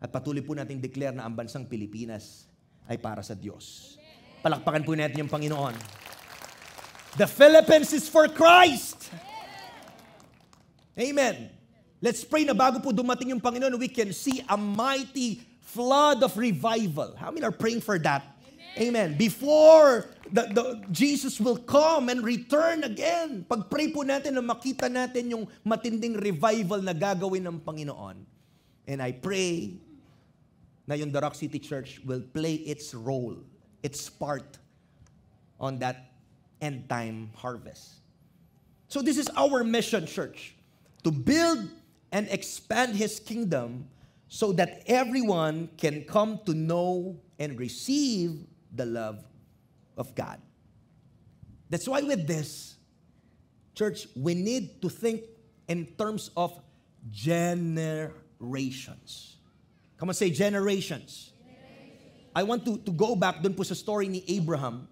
At 0.00 0.12
patuloy 0.12 0.44
po 0.44 0.52
natin 0.56 0.80
declare 0.80 1.12
na 1.12 1.24
ang 1.24 1.32
bansang 1.36 1.64
Pilipinas 1.68 2.48
ay 2.84 3.00
para 3.00 3.24
sa 3.24 3.32
Diyos. 3.32 3.96
Palakpakan 4.44 4.84
po 4.84 4.92
natin 4.92 5.24
yung 5.24 5.32
Panginoon. 5.32 5.74
The 7.16 7.24
Philippines 7.24 7.96
is 7.96 8.06
for 8.12 8.28
Christ. 8.28 9.08
Amen. 10.96 11.48
Let's 12.00 12.24
pray 12.24 12.44
na 12.44 12.52
bago 12.52 12.76
po 12.76 12.92
dumating 12.92 13.32
yung 13.32 13.40
Panginoon, 13.40 13.80
we 13.80 13.88
can 13.88 14.12
see 14.12 14.44
a 14.44 14.56
mighty 14.56 15.40
flood 15.64 16.20
of 16.20 16.36
revival. 16.36 17.16
How 17.16 17.32
many 17.32 17.44
are 17.44 17.52
praying 17.52 17.80
for 17.80 17.96
that? 18.04 18.35
Amen. 18.76 19.16
Before 19.16 20.04
the, 20.28 20.42
the, 20.52 20.64
Jesus 20.92 21.40
will 21.40 21.56
come 21.56 22.12
and 22.12 22.20
return 22.20 22.84
again. 22.84 23.48
Pag-pray 23.48 23.88
po 23.88 24.04
natin 24.04 24.36
na 24.36 24.44
makita 24.44 24.92
natin 24.92 25.32
yung 25.32 25.44
matinding 25.64 26.20
revival 26.20 26.84
na 26.84 26.92
gagawin 26.92 27.48
ng 27.48 27.56
Panginoon. 27.64 28.20
And 28.84 28.98
I 29.00 29.16
pray 29.16 29.80
na 30.86 30.94
yung 30.94 31.10
The 31.10 31.24
Rock 31.24 31.34
City 31.34 31.58
Church 31.58 32.04
will 32.04 32.20
play 32.20 32.60
its 32.68 32.92
role, 32.92 33.40
its 33.82 34.12
part 34.12 34.60
on 35.56 35.80
that 35.80 36.12
end 36.60 36.88
time 36.88 37.32
harvest. 37.34 38.04
So 38.88 39.00
this 39.00 39.16
is 39.16 39.32
our 39.34 39.64
mission, 39.64 40.06
church, 40.06 40.54
to 41.02 41.10
build 41.10 41.64
and 42.12 42.28
expand 42.28 42.94
His 42.94 43.18
kingdom 43.18 43.88
so 44.28 44.52
that 44.52 44.82
everyone 44.86 45.72
can 45.80 46.04
come 46.04 46.38
to 46.44 46.54
know 46.54 47.16
and 47.38 47.58
receive 47.58 48.46
the 48.76 48.86
love 48.86 49.24
of 49.96 50.14
God. 50.14 50.40
That's 51.70 51.88
why 51.88 52.02
with 52.02 52.26
this, 52.26 52.76
church, 53.74 54.06
we 54.14 54.34
need 54.34 54.80
to 54.82 54.88
think 54.88 55.22
in 55.68 55.86
terms 55.98 56.30
of 56.36 56.58
generations. 57.10 57.82
Come 59.98 60.08
on, 60.10 60.14
say 60.14 60.30
generations. 60.30 61.32
I 62.34 62.42
want 62.42 62.64
to, 62.66 62.76
to 62.78 62.92
go 62.92 63.16
back 63.16 63.42
dun 63.42 63.54
po 63.54 63.62
sa 63.64 63.72
story 63.72 64.08
ni 64.08 64.22
Abraham 64.28 64.88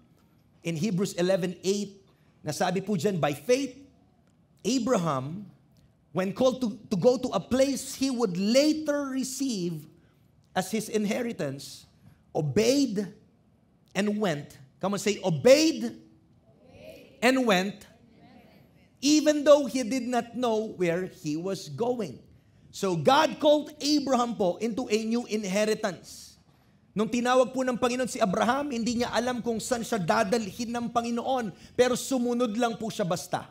in 0.65 0.75
Hebrews 0.75 1.13
11.8 1.13 1.61
na 2.41 2.51
sabi 2.51 2.81
po 2.81 2.97
dyan, 2.97 3.21
by 3.21 3.33
faith, 3.33 3.77
Abraham, 4.65 5.45
when 6.09 6.33
called 6.33 6.61
to, 6.61 6.73
to 6.89 6.97
go 6.97 7.17
to 7.21 7.29
a 7.29 7.39
place 7.39 7.93
he 7.93 8.09
would 8.09 8.33
later 8.37 9.13
receive 9.13 9.85
as 10.55 10.71
his 10.73 10.89
inheritance, 10.89 11.85
obeyed 12.33 13.05
and 13.95 14.19
went. 14.19 14.59
Come 14.83 14.93
on, 14.93 15.01
say, 15.01 15.17
obeyed, 15.23 15.95
and 17.23 17.41
went, 17.47 17.87
even 19.01 19.41
though 19.41 19.65
he 19.65 19.81
did 19.81 20.05
not 20.05 20.35
know 20.37 20.75
where 20.77 21.07
he 21.07 21.33
was 21.39 21.71
going. 21.71 22.21
So 22.75 22.93
God 22.93 23.39
called 23.39 23.71
Abraham 23.79 24.35
po 24.35 24.59
into 24.59 24.85
a 24.91 24.99
new 25.07 25.23
inheritance. 25.31 26.35
Nung 26.91 27.07
tinawag 27.07 27.55
po 27.55 27.63
ng 27.63 27.79
Panginoon 27.79 28.11
si 28.11 28.19
Abraham, 28.19 28.71
hindi 28.71 28.99
niya 28.99 29.11
alam 29.15 29.39
kung 29.39 29.59
saan 29.63 29.83
siya 29.83 29.99
dadalhin 29.99 30.71
ng 30.71 30.87
Panginoon, 30.91 31.51
pero 31.75 31.95
sumunod 31.95 32.55
lang 32.55 32.75
po 32.75 32.91
siya 32.91 33.07
basta. 33.07 33.47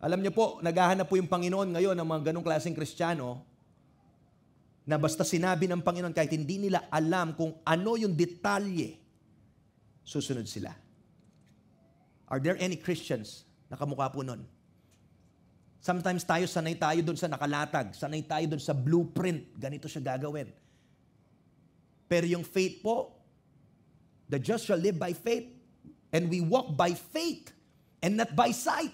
Alam 0.00 0.20
niyo 0.20 0.32
po, 0.32 0.60
naghahanap 0.60 1.08
po 1.08 1.16
yung 1.16 1.28
Panginoon 1.28 1.72
ngayon 1.72 1.96
ng 1.96 2.04
mga 2.04 2.32
ganong 2.32 2.44
klaseng 2.44 2.76
Kristiyano 2.76 3.40
na 4.84 5.00
basta 5.00 5.24
sinabi 5.24 5.64
ng 5.64 5.80
Panginoon 5.80 6.12
kahit 6.12 6.36
hindi 6.36 6.60
nila 6.68 6.84
alam 6.92 7.32
kung 7.32 7.56
ano 7.64 7.96
yung 7.96 8.12
detalye, 8.12 9.00
susunod 10.04 10.44
sila. 10.44 10.70
Are 12.28 12.38
there 12.38 12.56
any 12.60 12.76
Christians 12.76 13.48
na 13.72 13.76
kamukha 13.80 14.12
po 14.12 14.20
nun? 14.20 14.44
Sometimes 15.84 16.24
tayo, 16.24 16.48
sanay 16.48 16.80
tayo 16.80 17.04
doon 17.04 17.16
sa 17.20 17.28
nakalatag, 17.28 17.92
sanay 17.92 18.24
tayo 18.24 18.48
doon 18.48 18.62
sa 18.62 18.72
blueprint, 18.72 19.52
ganito 19.60 19.84
siya 19.84 20.16
gagawin. 20.16 20.48
Pero 22.08 22.24
yung 22.24 22.44
faith 22.44 22.80
po, 22.80 23.12
the 24.32 24.40
just 24.40 24.64
shall 24.64 24.80
live 24.80 24.96
by 24.96 25.12
faith, 25.12 25.44
and 26.08 26.32
we 26.32 26.40
walk 26.40 26.72
by 26.72 26.96
faith 26.96 27.52
and 28.00 28.16
not 28.16 28.32
by 28.32 28.48
sight. 28.48 28.92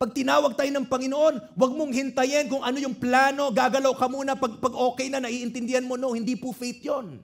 Pag 0.00 0.16
tinawag 0.16 0.56
tayo 0.58 0.66
ng 0.72 0.88
Panginoon, 0.88 1.54
huwag 1.54 1.72
mong 1.76 1.92
hintayin 1.94 2.48
kung 2.48 2.64
ano 2.64 2.74
yung 2.80 2.96
plano, 2.96 3.52
gagalaw 3.52 3.94
ka 3.94 4.08
muna, 4.10 4.32
pag, 4.34 4.58
pag 4.58 4.74
okay 4.74 5.06
na, 5.12 5.22
naiintindihan 5.22 5.86
mo, 5.86 5.94
no, 6.00 6.16
hindi 6.16 6.34
po 6.34 6.50
faith 6.50 6.82
yon. 6.82 7.20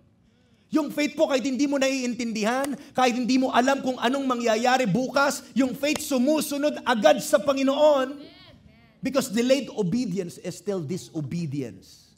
Yung 0.68 0.92
faith 0.92 1.16
po, 1.16 1.32
kahit 1.32 1.44
hindi 1.48 1.64
mo 1.64 1.80
naiintindihan, 1.80 2.76
kahit 2.92 3.16
hindi 3.16 3.40
mo 3.40 3.48
alam 3.48 3.80
kung 3.80 3.96
anong 3.96 4.24
mangyayari 4.28 4.84
bukas, 4.84 5.40
yung 5.56 5.72
faith 5.72 6.04
sumusunod 6.04 6.84
agad 6.84 7.24
sa 7.24 7.40
Panginoon 7.40 8.20
because 9.00 9.32
delayed 9.32 9.72
obedience 9.72 10.36
is 10.44 10.60
still 10.60 10.84
disobedience. 10.84 12.12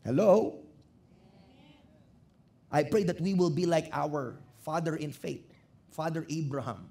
Hello? 0.00 0.64
I 2.72 2.88
pray 2.88 3.04
that 3.04 3.20
we 3.20 3.36
will 3.36 3.52
be 3.52 3.68
like 3.68 3.92
our 3.92 4.40
father 4.64 4.96
in 4.96 5.12
faith, 5.12 5.44
Father 5.92 6.24
Abraham 6.32 6.88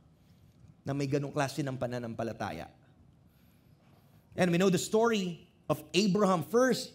na 0.86 0.94
may 0.94 1.06
ganong 1.06 1.34
klase 1.34 1.62
ng 1.62 1.78
pananampalataya. 1.78 2.70
And 4.34 4.50
we 4.50 4.58
know 4.58 4.72
the 4.72 4.82
story 4.82 5.46
of 5.70 5.84
Abraham 5.94 6.42
first. 6.48 6.90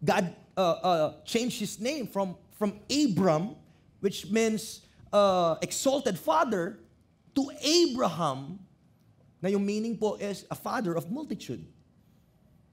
God 0.00 0.32
uh, 0.56 0.60
uh, 0.60 1.12
changed 1.24 1.60
his 1.60 1.78
name 1.80 2.06
from, 2.06 2.36
from 2.52 2.80
Abram, 2.90 3.56
which 4.00 4.30
means 4.30 4.82
uh, 5.12 5.56
exalted 5.62 6.18
father, 6.18 6.78
to 7.34 7.50
Abraham, 7.60 8.58
na 9.42 9.48
yung 9.50 9.64
meaning 9.64 9.96
po 9.96 10.16
is 10.16 10.46
a 10.50 10.54
father 10.56 10.96
of 10.96 11.10
multitude. 11.12 11.64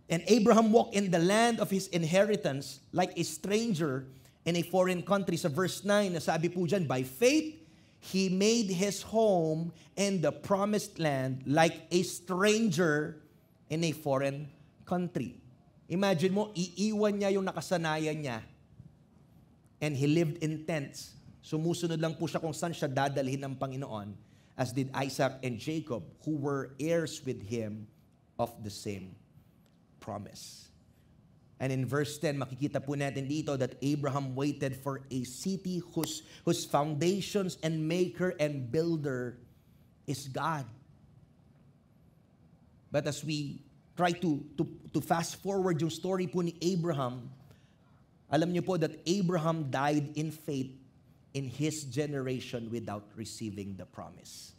And 0.09 0.23
Abraham 0.27 0.71
walked 0.71 0.95
in 0.95 1.11
the 1.11 1.19
land 1.19 1.59
of 1.59 1.69
his 1.69 1.87
inheritance 1.87 2.79
like 2.91 3.11
a 3.17 3.23
stranger 3.23 4.07
in 4.45 4.55
a 4.55 4.63
foreign 4.63 5.03
country. 5.03 5.35
Sa 5.35 5.49
verse 5.49 5.83
9, 5.83 6.13
nasabi 6.13 6.53
po 6.53 6.63
dyan, 6.63 6.87
by 6.87 7.03
faith, 7.03 7.59
he 7.99 8.27
made 8.27 8.67
his 8.67 9.01
home 9.01 9.71
in 9.95 10.19
the 10.19 10.31
promised 10.31 10.99
land 10.99 11.43
like 11.47 11.87
a 11.91 12.03
stranger 12.03 13.23
in 13.69 13.83
a 13.83 13.91
foreign 13.91 14.47
country. 14.85 15.42
Imagine 15.93 16.33
mo, 16.33 16.49
iiwan 16.57 17.21
niya 17.21 17.37
yung 17.37 17.45
nakasanayan 17.45 18.17
niya 18.17 18.41
and 19.77 19.93
he 19.93 20.09
lived 20.09 20.41
in 20.41 20.65
tents. 20.65 21.13
Sumusunod 21.45 22.01
lang 22.01 22.17
po 22.17 22.25
siya 22.25 22.41
kung 22.41 22.55
saan 22.55 22.73
siya 22.73 22.89
dadalhin 22.89 23.45
ng 23.45 23.53
Panginoon 23.53 24.17
as 24.57 24.73
did 24.73 24.89
Isaac 24.97 25.37
and 25.45 25.61
Jacob 25.61 26.01
who 26.25 26.33
were 26.33 26.73
heirs 26.81 27.21
with 27.21 27.45
him 27.45 27.85
of 28.41 28.49
the 28.65 28.73
same 28.73 29.13
promise. 30.01 30.73
And 31.61 31.69
in 31.69 31.85
verse 31.85 32.17
10, 32.17 32.41
makikita 32.41 32.81
po 32.81 32.97
natin 32.97 33.29
dito 33.29 33.53
that 33.53 33.77
Abraham 33.85 34.33
waited 34.33 34.73
for 34.73 35.05
a 35.13 35.21
city 35.23 35.79
whose, 35.93 36.25
whose 36.41 36.65
foundations 36.65 37.61
and 37.61 37.85
maker 37.85 38.33
and 38.41 38.67
builder 38.67 39.37
is 40.09 40.25
God. 40.25 40.65
But 42.91 43.05
as 43.05 43.23
we 43.23 43.61
try 43.93 44.11
to, 44.11 44.41
to, 44.57 44.65
to 44.89 44.99
fast 45.01 45.37
forward 45.41 45.77
yung 45.77 45.93
story 45.93 46.25
po 46.25 46.41
ni 46.41 46.57
Abraham, 46.61 47.29
alam 48.33 48.49
niyo 48.49 48.65
po 48.65 48.77
that 48.81 48.97
Abraham 49.05 49.69
died 49.69 50.17
in 50.17 50.33
faith 50.33 50.73
in 51.37 51.45
his 51.45 51.85
generation 51.85 52.69
without 52.73 53.05
receiving 53.13 53.77
the 53.77 53.85
promise. 53.85 54.57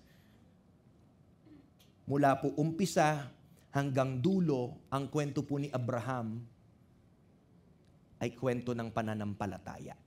Mula 2.07 2.39
po 2.39 2.55
umpisa 2.55 3.27
hanggang 3.75 4.23
dulo, 4.23 4.87
ang 4.91 5.11
kwento 5.11 5.43
po 5.43 5.59
ni 5.59 5.67
Abraham 5.75 6.39
ay 8.23 8.31
kwento 8.39 8.71
ng 8.71 8.95
pananampalataya. 8.95 9.99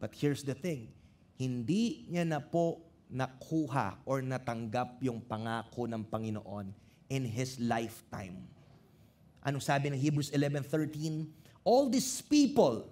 But 0.00 0.16
here's 0.16 0.44
the 0.44 0.56
thing, 0.56 0.88
hindi 1.36 2.08
niya 2.08 2.24
na 2.24 2.40
po 2.40 2.80
nakuha 3.12 4.00
or 4.08 4.24
natanggap 4.24 5.00
yung 5.04 5.20
pangako 5.20 5.84
ng 5.84 6.08
Panginoon 6.08 6.83
in 7.14 7.22
his 7.22 7.62
lifetime. 7.62 8.42
Ano 9.46 9.62
sabi 9.62 9.94
ng 9.94 9.98
Hebrews 9.98 10.34
11:13? 10.34 11.30
All 11.62 11.86
these 11.86 12.18
people, 12.18 12.90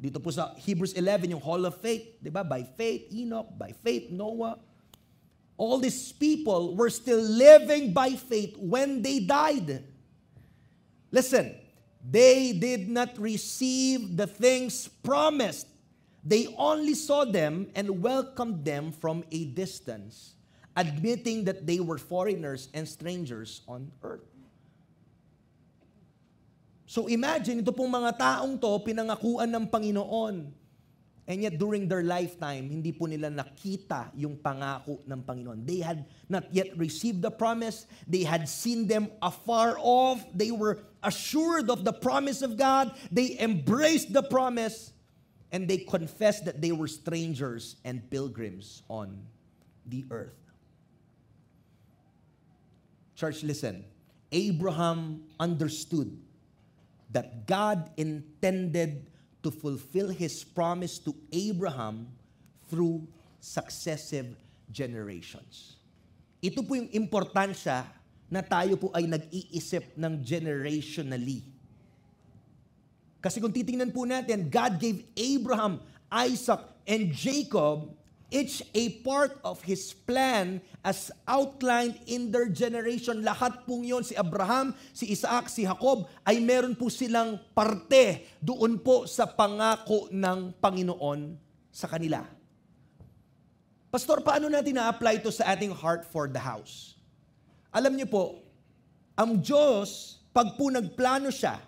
dito 0.00 0.16
po 0.16 0.32
sa 0.32 0.56
Hebrews 0.56 0.96
11, 0.96 1.36
yung 1.36 1.44
Hall 1.44 1.60
of 1.68 1.76
Faith, 1.76 2.16
di 2.24 2.32
ba? 2.32 2.40
By 2.40 2.64
faith, 2.64 3.12
Enoch, 3.12 3.52
by 3.52 3.76
faith, 3.76 4.08
Noah. 4.08 4.56
All 5.60 5.76
these 5.76 6.08
people 6.16 6.72
were 6.72 6.88
still 6.88 7.20
living 7.20 7.92
by 7.92 8.16
faith 8.16 8.56
when 8.56 9.04
they 9.04 9.20
died. 9.20 9.84
Listen, 11.12 11.52
They 12.00 12.52
did 12.52 12.88
not 12.88 13.18
receive 13.18 14.16
the 14.16 14.26
things 14.26 14.88
promised. 14.88 15.66
They 16.24 16.48
only 16.56 16.94
saw 16.94 17.24
them 17.24 17.68
and 17.74 18.02
welcomed 18.02 18.64
them 18.64 18.92
from 18.92 19.24
a 19.30 19.44
distance, 19.44 20.34
admitting 20.80 21.44
that 21.44 21.68
they 21.68 21.78
were 21.84 22.00
foreigners 22.00 22.72
and 22.72 22.88
strangers 22.88 23.60
on 23.68 23.92
earth. 24.00 24.24
So 26.88 27.06
imagine, 27.06 27.60
ito 27.60 27.70
pong 27.70 27.92
mga 27.92 28.18
taong 28.18 28.58
to, 28.58 28.80
pinangakuan 28.82 29.52
ng 29.52 29.68
Panginoon. 29.68 30.50
And 31.30 31.38
yet 31.46 31.54
during 31.54 31.86
their 31.86 32.02
lifetime, 32.02 32.66
hindi 32.66 32.90
po 32.90 33.06
nila 33.06 33.30
nakita 33.30 34.10
yung 34.18 34.34
pangako 34.34 34.98
ng 35.06 35.22
Panginoon. 35.22 35.62
They 35.62 35.78
had 35.78 36.02
not 36.26 36.50
yet 36.50 36.74
received 36.74 37.22
the 37.22 37.30
promise. 37.30 37.86
They 38.10 38.26
had 38.26 38.50
seen 38.50 38.90
them 38.90 39.06
afar 39.22 39.78
off. 39.78 40.18
They 40.34 40.50
were 40.50 40.82
assured 41.06 41.70
of 41.70 41.86
the 41.86 41.94
promise 41.94 42.42
of 42.42 42.58
God. 42.58 42.90
They 43.14 43.38
embraced 43.38 44.10
the 44.10 44.26
promise. 44.26 44.90
And 45.54 45.70
they 45.70 45.86
confessed 45.86 46.50
that 46.50 46.58
they 46.58 46.74
were 46.74 46.90
strangers 46.90 47.78
and 47.86 48.02
pilgrims 48.10 48.82
on 48.90 49.22
the 49.86 50.02
earth. 50.10 50.49
Church, 53.20 53.44
listen. 53.44 53.84
Abraham 54.32 55.28
understood 55.36 56.08
that 57.12 57.44
God 57.44 57.92
intended 58.00 59.12
to 59.44 59.52
fulfill 59.52 60.08
His 60.08 60.40
promise 60.40 60.96
to 61.04 61.12
Abraham 61.28 62.08
through 62.72 63.04
successive 63.44 64.32
generations. 64.72 65.76
Ito 66.40 66.64
po 66.64 66.80
yung 66.80 66.88
importansya 66.96 67.84
na 68.32 68.40
tayo 68.40 68.80
po 68.80 68.88
ay 68.96 69.04
nag-iisip 69.04 70.00
ng 70.00 70.24
generationally. 70.24 71.44
Kasi 73.20 73.36
kung 73.36 73.52
titingnan 73.52 73.92
po 73.92 74.08
natin, 74.08 74.48
God 74.48 74.80
gave 74.80 75.04
Abraham, 75.12 75.76
Isaac, 76.08 76.64
and 76.88 77.12
Jacob 77.12 77.99
each 78.30 78.62
a 78.72 79.02
part 79.02 79.36
of 79.42 79.60
His 79.66 79.92
plan 79.92 80.62
as 80.80 81.10
outlined 81.26 81.98
in 82.06 82.30
their 82.30 82.48
generation. 82.48 83.20
Lahat 83.26 83.66
pong 83.66 83.84
yon, 83.84 84.06
si 84.06 84.14
Abraham, 84.16 84.72
si 84.94 85.10
Isaac, 85.10 85.50
si 85.50 85.66
Jacob, 85.66 86.06
ay 86.24 86.38
meron 86.40 86.78
po 86.78 86.88
silang 86.88 87.36
parte 87.52 88.24
doon 88.40 88.78
po 88.80 89.04
sa 89.04 89.28
pangako 89.28 90.08
ng 90.08 90.54
Panginoon 90.56 91.36
sa 91.68 91.90
kanila. 91.90 92.24
Pastor, 93.90 94.22
paano 94.22 94.46
natin 94.46 94.78
na-apply 94.78 95.18
ito 95.18 95.34
sa 95.34 95.50
ating 95.50 95.74
heart 95.74 96.06
for 96.06 96.30
the 96.30 96.38
house? 96.38 96.94
Alam 97.74 97.98
niyo 97.98 98.06
po, 98.06 98.42
ang 99.18 99.38
Diyos, 99.38 100.22
pag 100.30 100.54
po 100.54 100.70
nagplano 100.70 101.30
siya, 101.30 101.58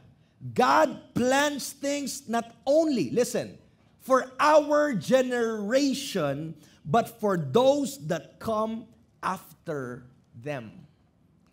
God 0.42 1.14
plans 1.14 1.74
things 1.74 2.26
not 2.26 2.46
only, 2.66 3.10
listen, 3.14 3.58
for 4.02 4.30
our 4.38 4.92
generation, 4.92 6.54
but 6.84 7.08
for 7.22 7.38
those 7.38 7.98
that 8.10 8.42
come 8.42 8.90
after 9.22 10.06
them. 10.34 10.74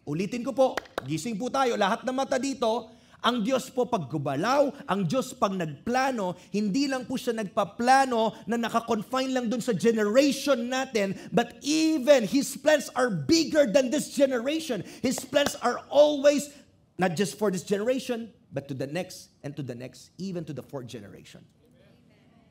Ulitin 0.09 0.41
ko 0.41 0.51
po, 0.51 0.67
gising 1.05 1.37
po 1.37 1.53
tayo, 1.53 1.77
lahat 1.77 2.01
ng 2.01 2.17
mata 2.17 2.41
dito, 2.41 2.89
ang 3.19 3.43
Diyos 3.43 3.67
po 3.69 3.83
pag 3.85 4.07
gumalaw, 4.07 4.71
ang 4.87 5.03
Diyos 5.03 5.35
pag 5.35 5.51
nagplano, 5.51 6.39
hindi 6.55 6.87
lang 6.87 7.03
po 7.03 7.19
siya 7.19 7.35
nagpaplano 7.35 8.47
na 8.47 8.57
nakakonfine 8.57 9.35
lang 9.35 9.51
dun 9.51 9.59
sa 9.59 9.75
generation 9.75 10.71
natin, 10.71 11.13
but 11.29 11.59
even 11.61 12.23
His 12.25 12.55
plans 12.55 12.87
are 12.95 13.11
bigger 13.11 13.67
than 13.67 13.91
this 13.91 14.15
generation. 14.15 14.81
His 15.03 15.19
plans 15.21 15.59
are 15.59 15.83
always 15.91 16.47
not 16.95 17.19
just 17.19 17.35
for 17.35 17.51
this 17.51 17.67
generation, 17.67 18.31
but 18.55 18.71
to 18.71 18.73
the 18.73 18.87
next 18.87 19.29
and 19.43 19.51
to 19.59 19.61
the 19.61 19.75
next, 19.75 20.15
even 20.17 20.47
to 20.47 20.55
the 20.55 20.63
fourth 20.63 20.87
generation. 20.87 21.43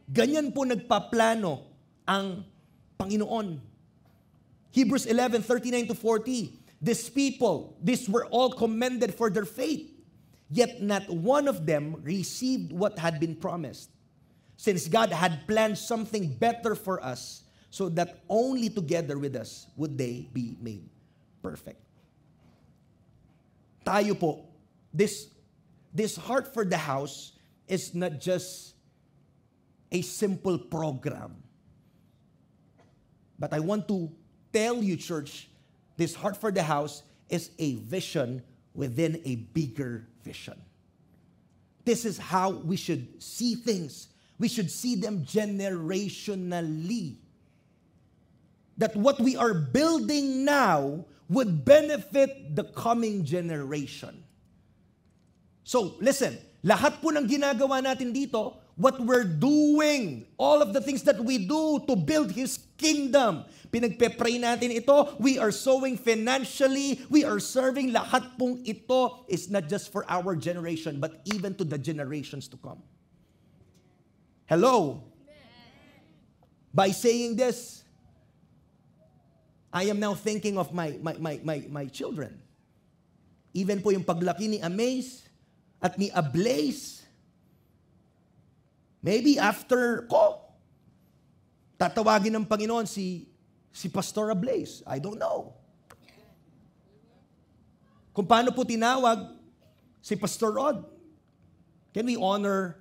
Ganyan 0.08 0.54
po 0.54 0.64
nagpaplano 0.64 1.68
ang 2.08 2.44
Panginoon. 2.96 3.60
Hebrews 4.72 5.06
11, 5.06 5.44
39 5.44 5.92
to 5.92 5.94
40. 5.94 6.58
These 6.80 7.10
people, 7.10 7.76
these 7.82 8.08
were 8.08 8.24
all 8.26 8.52
commended 8.52 9.14
for 9.14 9.28
their 9.28 9.44
faith. 9.44 9.90
Yet 10.50 10.80
not 10.80 11.08
one 11.10 11.46
of 11.46 11.66
them 11.66 12.00
received 12.02 12.72
what 12.72 12.98
had 12.98 13.20
been 13.20 13.36
promised. 13.36 13.90
Since 14.56 14.88
God 14.88 15.12
had 15.12 15.46
planned 15.46 15.76
something 15.76 16.32
better 16.34 16.74
for 16.74 17.04
us, 17.04 17.44
so 17.70 17.88
that 17.90 18.24
only 18.28 18.68
together 18.68 19.18
with 19.18 19.36
us 19.36 19.66
would 19.76 19.98
they 19.98 20.28
be 20.32 20.56
made 20.60 20.88
perfect. 21.42 21.80
Tayo 23.84 24.18
po, 24.18 24.44
this, 24.92 25.28
this 25.92 26.16
Heart 26.16 26.52
for 26.52 26.64
the 26.64 26.76
House 26.76 27.32
is 27.68 27.94
not 27.94 28.20
just 28.20 28.74
a 29.90 30.02
simple 30.02 30.58
program. 30.58 31.36
But 33.38 33.52
I 33.52 33.60
want 33.60 33.86
to 33.88 34.10
tell 34.52 34.82
you, 34.82 34.96
church, 34.96 35.48
this 35.96 36.14
Heart 36.14 36.36
for 36.36 36.50
the 36.50 36.62
House 36.62 37.02
is 37.28 37.50
a 37.58 37.76
vision 37.76 38.42
within 38.74 39.20
a 39.24 39.36
bigger 39.36 40.06
vision. 40.22 40.60
This 41.84 42.04
is 42.04 42.18
how 42.18 42.50
we 42.50 42.76
should 42.76 43.22
see 43.22 43.54
things. 43.54 44.08
We 44.38 44.48
should 44.48 44.70
see 44.70 44.94
them 44.94 45.24
generationally. 45.24 47.16
That 48.76 48.94
what 48.94 49.18
we 49.18 49.36
are 49.36 49.54
building 49.54 50.44
now 50.44 51.04
would 51.28 51.64
benefit 51.64 52.54
the 52.54 52.64
coming 52.64 53.24
generation. 53.24 54.22
So, 55.64 55.96
listen, 56.00 56.38
lahat 56.64 57.02
po 57.02 57.12
ng 57.12 57.28
ginagawa 57.28 57.84
natin 57.84 58.14
dito, 58.14 58.56
what 58.78 59.02
we're 59.02 59.26
doing, 59.26 60.24
all 60.38 60.62
of 60.62 60.72
the 60.72 60.80
things 60.80 61.02
that 61.02 61.18
we 61.18 61.36
do 61.36 61.82
to 61.86 61.98
build 61.98 62.30
His 62.30 62.62
kingdom. 62.78 63.44
Pinagpe-pray 63.74 64.38
natin 64.38 64.70
ito, 64.70 65.18
we 65.18 65.36
are 65.36 65.50
sowing 65.50 65.98
financially, 65.98 67.02
we 67.10 67.26
are 67.26 67.42
serving, 67.42 67.92
lahat 67.92 68.38
pong 68.38 68.62
ito 68.64 69.26
is 69.28 69.50
not 69.50 69.68
just 69.68 69.90
for 69.92 70.06
our 70.08 70.38
generation, 70.38 71.02
but 71.02 71.20
even 71.26 71.52
to 71.58 71.66
the 71.66 71.76
generations 71.76 72.46
to 72.48 72.56
come. 72.56 72.80
Hello? 74.46 75.02
By 76.72 76.94
saying 76.94 77.36
this, 77.36 77.82
I 79.74 79.90
am 79.90 80.00
now 80.00 80.14
thinking 80.14 80.56
of 80.56 80.72
my, 80.72 80.96
my, 81.02 81.18
my, 81.18 81.34
my, 81.42 81.58
my 81.68 81.84
children. 81.90 82.40
Even 83.52 83.82
po 83.82 83.90
yung 83.90 84.06
paglaki 84.06 84.48
ni 84.48 84.62
Amaze 84.62 85.26
at 85.82 85.98
ni 85.98 86.08
Ablaze, 86.14 87.04
Maybe 89.02 89.38
after 89.38 90.06
ko, 90.10 90.42
tatawagin 91.78 92.34
ng 92.34 92.46
Panginoon 92.46 92.86
si, 92.86 93.30
si 93.70 93.86
Pastor 93.86 94.34
Ablaze. 94.34 94.82
I 94.86 94.98
don't 94.98 95.18
know. 95.18 95.54
Kung 98.10 98.26
paano 98.26 98.50
po 98.50 98.66
tinawag 98.66 99.38
si 100.02 100.16
Pastor 100.16 100.56
Rod. 100.56 100.82
Can 101.94 102.06
we 102.06 102.16
honor 102.16 102.80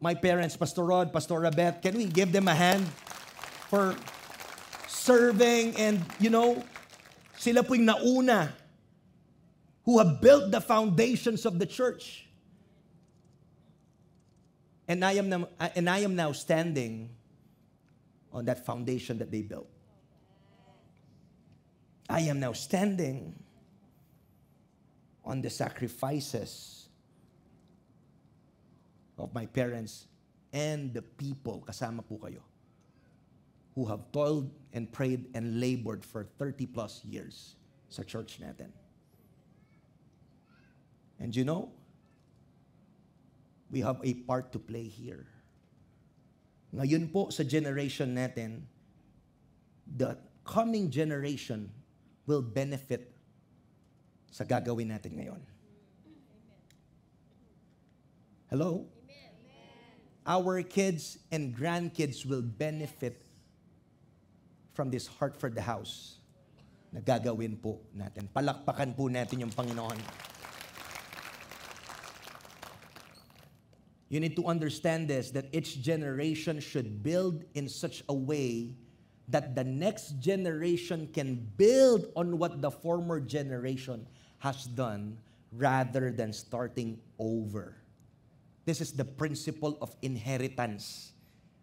my 0.00 0.14
parents, 0.14 0.56
Pastor 0.56 0.84
Rod, 0.84 1.12
Pastor 1.12 1.40
Rabeth? 1.40 1.82
Can 1.82 1.96
we 1.96 2.06
give 2.06 2.30
them 2.30 2.46
a 2.46 2.54
hand 2.54 2.86
for 3.68 3.96
serving 4.86 5.76
and, 5.76 6.04
you 6.20 6.28
know, 6.28 6.60
sila 7.40 7.64
po 7.64 7.72
yung 7.72 7.88
nauna 7.88 8.52
who 9.88 9.96
have 9.96 10.20
built 10.20 10.52
the 10.52 10.60
foundations 10.60 11.48
of 11.48 11.56
the 11.56 11.64
church. 11.64 12.27
And 14.88 15.04
I 15.04 15.12
am 15.12 15.28
now, 15.28 15.48
and 15.76 15.88
I 15.88 15.98
am 15.98 16.16
now 16.16 16.32
standing 16.32 17.10
on 18.32 18.46
that 18.46 18.64
foundation 18.64 19.18
that 19.18 19.30
they 19.30 19.42
built. 19.42 19.68
I 22.08 22.20
am 22.20 22.40
now 22.40 22.52
standing 22.54 23.34
on 25.24 25.42
the 25.42 25.50
sacrifices 25.50 26.88
of 29.18 29.34
my 29.34 29.44
parents 29.44 30.06
and 30.52 30.94
the 30.94 31.02
people, 31.02 31.62
kasama 31.68 32.00
po 32.08 32.16
kayo, 32.16 32.40
who 33.74 33.84
have 33.84 34.10
toiled 34.10 34.50
and 34.72 34.90
prayed 34.90 35.26
and 35.34 35.60
labored 35.60 36.02
for 36.02 36.24
30 36.38 36.64
plus 36.66 37.04
years 37.04 37.56
sa 37.90 38.02
church 38.02 38.40
natin. 38.40 38.72
And 41.20 41.36
you 41.36 41.44
know, 41.44 41.72
we 43.70 43.80
have 43.80 44.00
a 44.02 44.14
part 44.24 44.52
to 44.52 44.58
play 44.58 44.88
here. 44.88 45.26
Ngayon 46.74 47.08
po 47.12 47.32
sa 47.32 47.44
generation 47.44 48.12
natin, 48.12 48.64
the 49.84 50.16
coming 50.44 50.92
generation 50.92 51.72
will 52.28 52.44
benefit 52.44 53.12
sa 54.28 54.44
gagawin 54.44 54.92
natin 54.92 55.16
ngayon. 55.16 55.42
Hello? 58.52 58.84
Our 60.28 60.60
kids 60.60 61.16
and 61.32 61.56
grandkids 61.56 62.28
will 62.28 62.44
benefit 62.44 63.24
from 64.76 64.92
this 64.92 65.08
heart 65.08 65.36
for 65.40 65.48
the 65.48 65.64
house 65.64 66.20
na 66.92 67.00
gagawin 67.00 67.56
po 67.56 67.80
natin. 67.96 68.28
Palakpakan 68.28 68.92
po 68.92 69.08
natin 69.08 69.48
yung 69.48 69.52
Panginoon. 69.52 69.96
You 74.08 74.20
need 74.20 74.36
to 74.40 74.48
understand 74.48 75.08
this 75.08 75.30
that 75.36 75.52
each 75.52 75.84
generation 75.84 76.60
should 76.64 77.04
build 77.04 77.44
in 77.52 77.68
such 77.68 78.00
a 78.08 78.16
way 78.16 78.72
that 79.28 79.52
the 79.52 79.64
next 79.64 80.16
generation 80.16 81.12
can 81.12 81.44
build 81.60 82.08
on 82.16 82.40
what 82.40 82.64
the 82.64 82.72
former 82.72 83.20
generation 83.20 84.08
has 84.40 84.64
done 84.64 85.20
rather 85.52 86.08
than 86.08 86.32
starting 86.32 86.96
over. 87.20 87.76
This 88.64 88.80
is 88.80 88.96
the 88.96 89.04
principle 89.04 89.76
of 89.80 89.92
inheritance. 90.00 91.12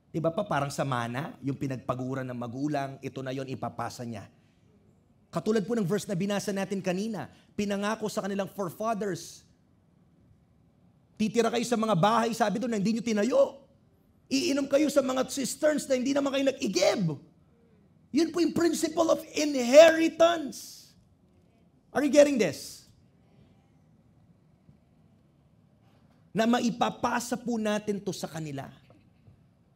Di 0.10 0.17
ba 0.17 0.34
pa 0.34 0.45
parang 0.45 0.73
sa 0.73 0.86
mana, 0.86 1.38
yung 1.41 1.58
pinagpaguran 1.58 2.25
ng 2.29 2.38
magulang, 2.38 2.97
ito 3.01 3.21
na 3.21 3.34
yon 3.34 3.45
ipapasa 3.49 4.05
niya. 4.05 4.25
Katulad 5.29 5.65
po 5.67 5.75
ng 5.75 5.86
verse 5.86 6.08
na 6.08 6.15
binasa 6.15 6.49
natin 6.49 6.81
kanina, 6.81 7.29
pinangako 7.58 8.10
sa 8.10 8.25
kanilang 8.25 8.47
forefathers 8.47 9.44
Titira 11.15 11.47
kayo 11.47 11.63
sa 11.63 11.80
mga 11.80 11.95
bahay, 11.95 12.36
sabi 12.36 12.60
doon, 12.60 12.75
na 12.75 12.80
hindi 12.80 12.99
nyo 12.99 13.04
tinayo. 13.04 13.43
Iinom 14.28 14.67
kayo 14.67 14.91
sa 14.91 14.99
mga 14.99 15.32
cisterns 15.32 15.88
na 15.88 15.95
hindi 15.95 16.12
naman 16.12 16.36
kayo 16.36 16.45
nag-igib. 16.51 17.15
Yun 18.12 18.30
po 18.36 18.43
yung 18.43 18.51
principle 18.51 19.08
of 19.08 19.23
inheritance. 19.32 20.91
Are 21.95 22.04
you 22.04 22.12
getting 22.12 22.36
this? 22.36 22.84
Na 26.36 26.43
maipapasa 26.43 27.39
po 27.39 27.56
natin 27.56 28.04
to 28.04 28.12
sa 28.12 28.28
kanila. 28.28 28.67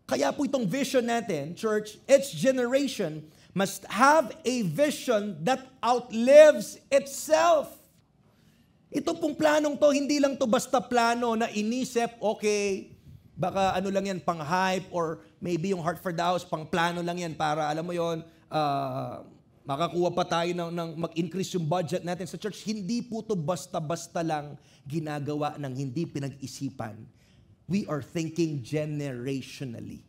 Kaya 0.04 0.36
po 0.36 0.43
itong 0.43 0.67
vision 0.67 1.08
natin, 1.08 1.56
church, 1.56 1.95
its 2.04 2.36
generation 2.36 3.23
must 3.56 3.88
have 3.88 4.36
a 4.43 4.67
vision 4.67 5.39
that 5.47 5.63
outlives 5.80 6.84
itself. 6.91 7.79
Ito 8.89 9.13
pong 9.21 9.38
planong 9.38 9.78
to, 9.78 9.93
hindi 9.93 10.17
lang 10.17 10.34
to 10.34 10.49
basta 10.49 10.82
plano 10.82 11.38
na 11.38 11.45
inisip, 11.54 12.17
okay, 12.17 12.89
baka 13.38 13.78
ano 13.78 13.93
lang 13.93 14.10
yan, 14.10 14.19
pang 14.19 14.41
hype 14.41 14.89
or 14.89 15.21
maybe 15.38 15.69
yung 15.69 15.86
Heart 15.86 16.02
for 16.02 16.10
the 16.10 16.25
House, 16.25 16.41
pang 16.41 16.65
plano 16.65 17.06
lang 17.06 17.21
yan 17.21 17.38
para, 17.38 17.69
alam 17.69 17.86
mo 17.86 17.93
yon 17.93 18.25
uh, 18.49 19.21
makakuha 19.62 20.10
pa 20.10 20.25
tayo 20.25 20.52
ng, 20.58 20.73
ng 20.73 20.89
mag-increase 21.06 21.54
yung 21.54 21.69
budget 21.69 22.02
natin 22.02 22.25
sa 22.25 22.41
church. 22.41 22.65
Hindi 22.65 23.06
po 23.06 23.21
to 23.21 23.38
basta-basta 23.38 24.25
lang 24.25 24.58
ginagawa 24.89 25.54
ng 25.62 25.73
hindi 25.78 26.10
pinag-isipan. 26.10 26.97
We 27.69 27.86
are 27.86 28.02
thinking 28.02 28.65
generationally. 28.65 30.02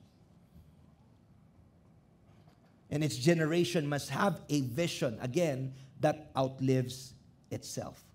And 2.89 3.05
its 3.05 3.21
generation 3.21 3.85
must 3.85 4.09
have 4.09 4.41
a 4.49 4.59
vision, 4.73 5.21
again, 5.21 5.77
that 6.01 6.33
outlives 6.33 7.13
itself. 7.53 8.10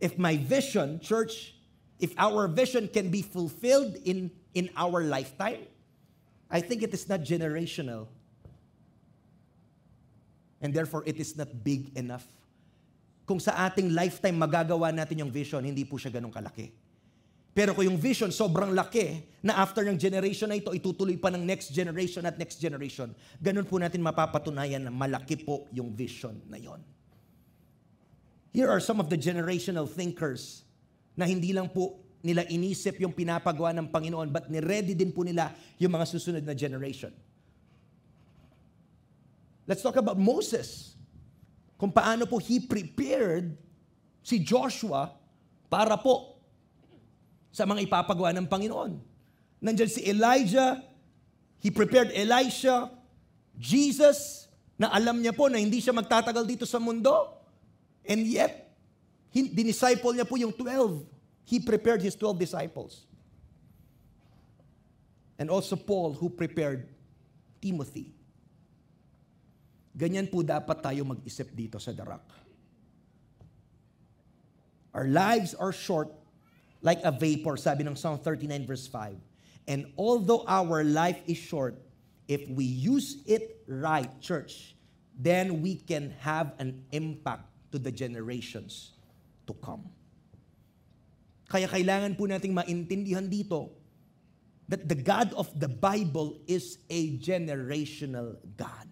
If 0.00 0.18
my 0.18 0.36
vision, 0.36 1.00
church, 1.00 1.54
if 1.98 2.12
our 2.18 2.48
vision 2.48 2.88
can 2.88 3.10
be 3.10 3.22
fulfilled 3.22 3.96
in, 4.04 4.30
in 4.54 4.68
our 4.76 5.02
lifetime, 5.02 5.64
I 6.50 6.60
think 6.60 6.82
it 6.82 6.92
is 6.92 7.08
not 7.08 7.20
generational. 7.20 8.06
And 10.60 10.72
therefore, 10.72 11.02
it 11.06 11.16
is 11.16 11.36
not 11.36 11.48
big 11.64 11.96
enough. 11.96 12.24
Kung 13.26 13.40
sa 13.42 13.66
ating 13.66 13.90
lifetime 13.90 14.38
magagawa 14.38 14.94
natin 14.94 15.26
yung 15.26 15.32
vision, 15.32 15.64
hindi 15.66 15.82
po 15.82 15.98
siya 15.98 16.14
ganun 16.14 16.30
kalaki. 16.30 16.70
Pero 17.56 17.72
kung 17.72 17.88
yung 17.88 17.96
vision 17.96 18.28
sobrang 18.28 18.76
laki, 18.76 19.24
na 19.40 19.56
after 19.64 19.80
ng 19.80 19.96
generation 19.96 20.52
na 20.52 20.60
ito, 20.60 20.76
itutuloy 20.76 21.16
pa 21.16 21.32
ng 21.32 21.40
next 21.40 21.72
generation 21.72 22.20
at 22.28 22.36
next 22.36 22.60
generation, 22.60 23.16
ganun 23.40 23.64
po 23.64 23.80
natin 23.80 24.04
mapapatunayan 24.04 24.84
na 24.84 24.92
malaki 24.92 25.40
po 25.40 25.64
yung 25.72 25.88
vision 25.88 26.36
na 26.52 26.60
yon. 26.60 26.84
Here 28.52 28.68
are 28.68 28.80
some 28.80 29.00
of 29.00 29.08
the 29.08 29.18
generational 29.18 29.88
thinkers 29.88 30.66
na 31.16 31.24
hindi 31.24 31.52
lang 31.52 31.72
po 31.72 32.02
nila 32.20 32.42
inisip 32.50 32.98
yung 32.98 33.14
pinapagawa 33.14 33.70
ng 33.76 33.88
Panginoon, 33.92 34.28
but 34.32 34.50
ni-ready 34.50 34.96
din 34.98 35.14
po 35.14 35.22
nila 35.22 35.54
yung 35.78 35.94
mga 35.94 36.06
susunod 36.10 36.42
na 36.42 36.56
generation. 36.56 37.12
let's 39.66 39.82
talk 39.82 39.98
about 39.98 40.16
Moses. 40.16 40.94
Kung 41.76 41.92
paano 41.92 42.24
po 42.24 42.38
he 42.38 42.62
prepared 42.62 43.58
si 44.22 44.40
Joshua 44.40 45.12
para 45.68 45.98
po 45.98 46.40
sa 47.52 47.66
mga 47.66 47.84
ipapagawa 47.84 48.32
ng 48.32 48.46
Panginoon. 48.48 48.96
Nandiyan 49.60 49.90
si 49.90 50.06
Elijah, 50.06 50.80
he 51.60 51.68
prepared 51.68 52.14
Elisha, 52.14 52.88
Jesus, 53.58 54.48
na 54.76 54.92
alam 54.92 55.20
niya 55.20 55.32
po 55.34 55.48
na 55.48 55.60
hindi 55.60 55.80
siya 55.82 55.92
magtatagal 55.92 56.44
dito 56.46 56.64
sa 56.64 56.80
mundo. 56.80 57.35
And 58.06 58.22
yet, 58.26 58.76
dinisciple 59.34 60.14
niya 60.14 60.26
po 60.26 60.38
yung 60.38 60.54
12. 60.54 61.04
He 61.46 61.58
prepared 61.60 62.02
his 62.02 62.14
12 62.14 62.38
disciples. 62.38 63.06
And 65.38 65.50
also 65.50 65.76
Paul 65.76 66.14
who 66.14 66.30
prepared 66.30 66.88
Timothy. 67.60 68.14
Ganyan 69.96 70.28
po 70.30 70.40
dapat 70.40 70.80
tayo 70.80 71.04
mag-isip 71.04 71.52
dito 71.52 71.76
sa 71.80 71.92
darak. 71.92 72.24
Our 74.96 75.08
lives 75.08 75.52
are 75.52 75.72
short 75.72 76.08
like 76.80 77.04
a 77.04 77.12
vapor, 77.12 77.60
sabi 77.60 77.84
ng 77.84 77.96
Psalm 77.96 78.16
39 78.20 78.64
verse 78.64 78.88
5. 78.88 79.16
And 79.68 79.92
although 79.98 80.44
our 80.48 80.84
life 80.84 81.20
is 81.26 81.36
short, 81.36 81.76
if 82.28 82.48
we 82.48 82.64
use 82.64 83.20
it 83.26 83.60
right, 83.68 84.08
church, 84.20 84.76
then 85.16 85.60
we 85.60 85.76
can 85.76 86.14
have 86.20 86.52
an 86.60 86.84
impact 86.92 87.44
to 87.70 87.78
the 87.78 87.90
generations 87.90 88.96
to 89.46 89.54
come. 89.58 89.86
Kaya 91.46 91.70
kailangan 91.70 92.18
po 92.18 92.26
nating 92.26 92.50
maintindihan 92.50 93.30
dito 93.30 93.70
that 94.66 94.90
the 94.90 94.98
God 94.98 95.30
of 95.38 95.46
the 95.54 95.70
Bible 95.70 96.42
is 96.50 96.82
a 96.90 97.14
generational 97.22 98.34
God. 98.58 98.90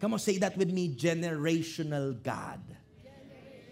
Come 0.00 0.16
on, 0.16 0.20
say 0.20 0.40
that 0.40 0.56
with 0.56 0.72
me, 0.72 0.96
generational 0.96 2.16
God. 2.16 2.60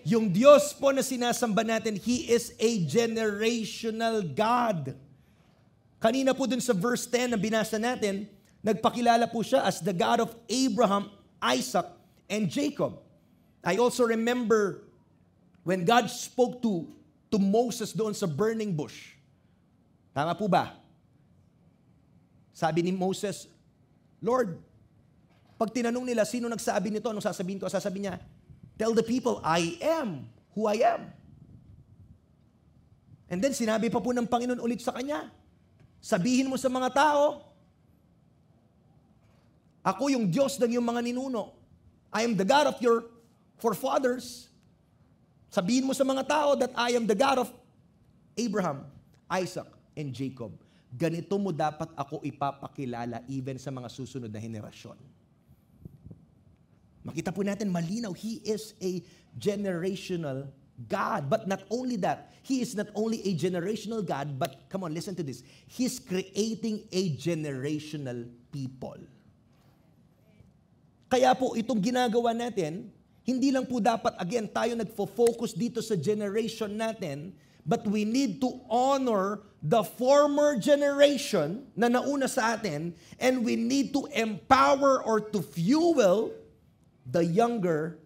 Yung 0.03 0.35
Diyos 0.35 0.75
po 0.75 0.91
na 0.91 1.01
sinasamba 1.01 1.63
natin, 1.63 1.97
He 1.97 2.29
is 2.29 2.53
a 2.59 2.85
generational 2.85 4.21
God. 4.35 4.99
Kanina 6.03 6.35
po 6.35 6.51
dun 6.51 6.59
sa 6.59 6.75
verse 6.75 7.07
10 7.07 7.33
na 7.33 7.39
binasa 7.39 7.79
natin, 7.79 8.27
nagpakilala 8.61 9.31
po 9.31 9.47
siya 9.47 9.63
as 9.63 9.79
the 9.79 9.95
God 9.95 10.19
of 10.19 10.35
Abraham, 10.51 11.07
Isaac, 11.39 11.87
and 12.27 12.51
Jacob. 12.51 12.99
I 13.63 13.79
also 13.79 14.03
remember 14.03 14.83
when 15.63 15.87
God 15.87 16.11
spoke 16.11 16.59
to, 16.67 16.91
to 17.31 17.39
Moses 17.39 17.95
doon 17.95 18.13
sa 18.13 18.27
burning 18.27 18.75
bush. 18.75 19.15
Tama 20.11 20.35
po 20.35 20.51
ba? 20.51 20.75
Sabi 22.51 22.83
ni 22.83 22.93
Moses, 22.93 23.47
Lord, 24.19 24.59
pag 25.57 25.71
tinanong 25.71 26.03
nila, 26.03 26.27
sino 26.27 26.51
nagsabi 26.51 26.91
nito? 26.91 27.07
Anong 27.07 27.23
sasabihin 27.23 27.63
ko? 27.63 27.71
Sasabihin 27.71 28.11
niya, 28.11 28.17
tell 28.75 28.93
the 28.93 29.07
people, 29.07 29.39
I 29.47 29.79
am 29.79 30.27
who 30.59 30.67
I 30.67 30.83
am. 30.83 31.15
And 33.31 33.39
then 33.39 33.55
sinabi 33.55 33.89
pa 33.89 34.03
po 34.03 34.11
ng 34.13 34.27
Panginoon 34.27 34.61
ulit 34.61 34.83
sa 34.83 34.93
kanya, 34.93 35.31
sabihin 36.03 36.51
mo 36.51 36.59
sa 36.59 36.67
mga 36.67 36.91
tao, 36.93 37.47
ako 39.87 40.11
yung 40.11 40.29
Diyos 40.29 40.59
ng 40.59 40.77
iyong 40.77 40.85
mga 40.85 41.01
ninuno. 41.01 41.55
I 42.13 42.27
am 42.27 42.37
the 42.37 42.45
God 42.45 42.69
of 42.69 42.77
your 42.83 43.12
forefathers. 43.59 44.49
Sabihin 45.53 45.85
mo 45.85 45.93
sa 45.93 46.05
mga 46.05 46.25
tao 46.29 46.57
that 46.57 46.73
I 46.73 46.97
am 46.97 47.05
the 47.05 47.17
God 47.17 47.45
of 47.45 47.49
Abraham, 48.37 48.89
Isaac, 49.29 49.69
and 49.97 50.13
Jacob 50.17 50.57
ganito 50.93 51.41
mo 51.41 51.51
dapat 51.51 51.89
ako 51.97 52.21
ipapakilala 52.21 53.25
even 53.25 53.57
sa 53.57 53.73
mga 53.73 53.89
susunod 53.89 54.29
na 54.29 54.37
henerasyon. 54.37 54.97
Makita 57.03 57.35
po 57.35 57.43
natin 57.43 57.73
malinaw, 57.73 58.15
He 58.15 58.39
is 58.47 58.77
a 58.79 59.03
generational 59.35 60.47
God. 60.87 61.27
But 61.27 61.51
not 61.51 61.67
only 61.73 61.99
that, 62.05 62.31
He 62.47 62.63
is 62.63 62.79
not 62.79 62.93
only 62.95 63.19
a 63.27 63.35
generational 63.35 64.07
God, 64.07 64.39
but 64.39 64.69
come 64.71 64.87
on, 64.87 64.95
listen 64.95 65.19
to 65.19 65.25
this. 65.27 65.43
He's 65.67 65.99
creating 65.99 66.87
a 66.95 67.17
generational 67.19 68.29
people. 68.55 69.01
Kaya 71.11 71.35
po 71.35 71.59
itong 71.59 71.83
ginagawa 71.83 72.37
natin, 72.37 72.89
hindi 73.23 73.55
lang 73.55 73.67
po 73.67 73.79
dapat, 73.79 74.19
again, 74.19 74.51
tayo 74.51 74.75
nagfo-focus 74.75 75.55
dito 75.55 75.79
sa 75.79 75.95
generation 75.95 76.71
natin, 76.75 77.35
But 77.63 77.87
we 77.87 78.03
need 78.03 78.43
to 78.43 78.59
honor 78.67 79.47
the 79.63 79.87
former 79.87 80.59
generation 80.59 81.71
na 81.79 81.87
nauna 81.87 82.27
sa 82.27 82.59
atin 82.59 82.99
and 83.23 83.47
we 83.47 83.55
need 83.55 83.95
to 83.95 84.11
empower 84.11 84.99
or 84.99 85.23
to 85.31 85.39
fuel 85.39 86.35
the 87.07 87.23
younger 87.23 88.03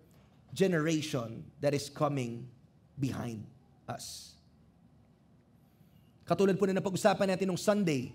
generation 0.52 1.40
that 1.64 1.72
is 1.72 1.88
coming 1.88 2.52
behind 3.00 3.48
us. 3.88 4.36
Katulad 6.28 6.60
po 6.60 6.68
na 6.68 6.76
napag-usapan 6.76 7.32
natin 7.32 7.48
nung 7.48 7.60
Sunday, 7.60 8.12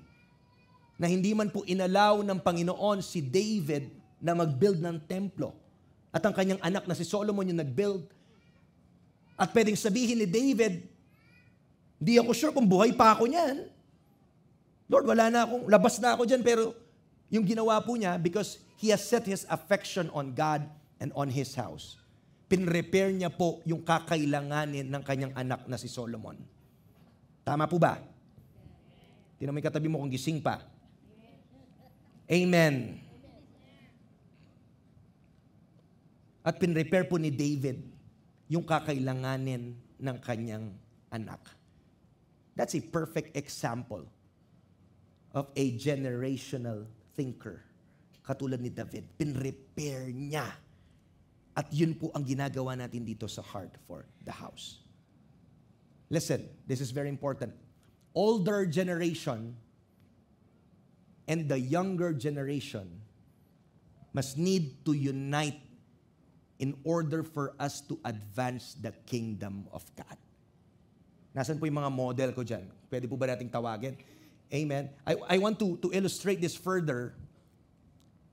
na 1.01 1.09
hindi 1.09 1.33
man 1.33 1.49
po 1.49 1.65
inalaw 1.65 2.21
ng 2.21 2.37
Panginoon 2.37 3.01
si 3.01 3.25
David 3.25 3.89
na 4.21 4.37
mag-build 4.37 4.77
ng 4.77 5.01
templo. 5.09 5.57
At 6.11 6.21
ang 6.27 6.35
kanyang 6.35 6.59
anak 6.59 6.83
na 6.85 6.95
si 6.95 7.07
Solomon 7.07 7.47
yung 7.47 7.59
nag-build. 7.63 8.03
At 9.39 9.49
pwedeng 9.55 9.79
sabihin 9.79 10.19
ni 10.19 10.27
David, 10.27 10.85
hindi 11.97 12.13
ako 12.19 12.31
sure 12.35 12.53
kung 12.53 12.67
buhay 12.67 12.91
pa 12.91 13.15
ako 13.15 13.31
niyan. 13.31 13.65
Lord, 14.91 15.07
wala 15.07 15.31
na 15.31 15.47
akong, 15.47 15.71
labas 15.71 15.95
na 16.03 16.13
ako 16.13 16.27
dyan, 16.27 16.43
pero 16.43 16.75
yung 17.31 17.47
ginawa 17.47 17.79
po 17.79 17.95
niya, 17.95 18.19
because 18.19 18.59
he 18.75 18.91
has 18.91 18.99
set 18.99 19.23
his 19.23 19.47
affection 19.47 20.11
on 20.11 20.35
God 20.35 20.67
and 20.99 21.15
on 21.15 21.31
his 21.31 21.55
house. 21.55 21.95
Pinrepair 22.51 23.15
niya 23.15 23.31
po 23.31 23.63
yung 23.63 23.79
kakailanganin 23.87 24.91
ng 24.91 25.03
kanyang 25.07 25.31
anak 25.39 25.63
na 25.71 25.79
si 25.79 25.87
Solomon. 25.87 26.35
Tama 27.47 27.71
po 27.71 27.79
ba? 27.79 28.03
Tinan 29.39 29.55
mo 29.55 29.63
katabi 29.63 29.87
mo 29.87 30.03
kung 30.03 30.11
gising 30.11 30.43
pa. 30.43 30.59
Amen. 32.27 33.10
At 36.41 36.57
pinrepair 36.57 37.05
po 37.05 37.21
ni 37.21 37.29
David 37.29 37.77
yung 38.49 38.65
kakailanganin 38.65 39.77
ng 40.01 40.17
kanyang 40.19 40.73
anak. 41.13 41.39
That's 42.57 42.75
a 42.75 42.83
perfect 42.83 43.37
example 43.37 44.03
of 45.31 45.47
a 45.55 45.65
generational 45.77 46.89
thinker. 47.15 47.63
Katulad 48.25 48.59
ni 48.59 48.69
David, 48.69 49.07
pinrepair 49.15 50.11
niya. 50.11 50.49
At 51.55 51.71
yun 51.71 51.95
po 51.95 52.11
ang 52.11 52.27
ginagawa 52.27 52.75
natin 52.75 53.07
dito 53.07 53.27
sa 53.29 53.43
Heart 53.43 53.79
for 53.87 54.03
the 54.23 54.33
House. 54.33 54.83
Listen, 56.11 56.43
this 56.67 56.83
is 56.83 56.91
very 56.91 57.07
important. 57.07 57.55
Older 58.11 58.67
generation 58.67 59.55
and 61.31 61.47
the 61.47 61.55
younger 61.55 62.11
generation 62.11 62.99
must 64.11 64.35
need 64.35 64.83
to 64.83 64.91
unite 64.91 65.70
in 66.61 66.77
order 66.85 67.25
for 67.25 67.57
us 67.57 67.81
to 67.81 67.97
advance 68.05 68.77
the 68.77 68.93
kingdom 69.09 69.65
of 69.73 69.81
God. 69.97 70.17
Nasaan 71.33 71.57
po 71.57 71.65
yung 71.65 71.81
mga 71.81 71.91
model 71.91 72.29
ko 72.37 72.45
dyan? 72.45 72.69
Pwede 72.85 73.09
po 73.09 73.17
ba 73.17 73.33
nating 73.33 73.49
tawagin? 73.49 73.97
Amen. 74.53 74.93
I, 75.01 75.17
I 75.25 75.37
want 75.41 75.57
to, 75.57 75.81
to 75.81 75.89
illustrate 75.89 76.37
this 76.37 76.53
further 76.53 77.17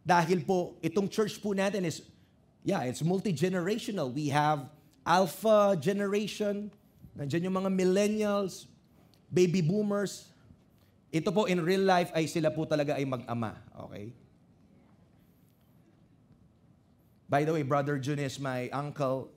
dahil 0.05 0.45
po 0.45 0.77
itong 0.85 1.09
church 1.09 1.41
po 1.41 1.57
natin 1.57 1.89
is, 1.89 2.05
yeah, 2.65 2.85
it's 2.85 3.01
multi-generational. 3.01 4.13
We 4.13 4.29
have 4.29 4.69
alpha 5.09 5.73
generation, 5.81 6.69
nandiyan 7.17 7.49
yung 7.49 7.57
mga 7.65 7.71
millennials, 7.73 8.69
baby 9.33 9.65
boomers. 9.65 10.29
Ito 11.09 11.33
po 11.33 11.49
in 11.49 11.65
real 11.65 11.85
life 11.85 12.13
ay 12.13 12.29
sila 12.29 12.53
po 12.53 12.69
talaga 12.69 13.01
ay 13.01 13.09
mag-ama. 13.09 13.57
Okay? 13.89 14.13
By 17.29 17.45
the 17.45 17.53
way, 17.53 17.63
Brother 17.63 18.01
Jun 18.01 18.19
is 18.19 18.41
my 18.41 18.73
uncle 18.73 19.31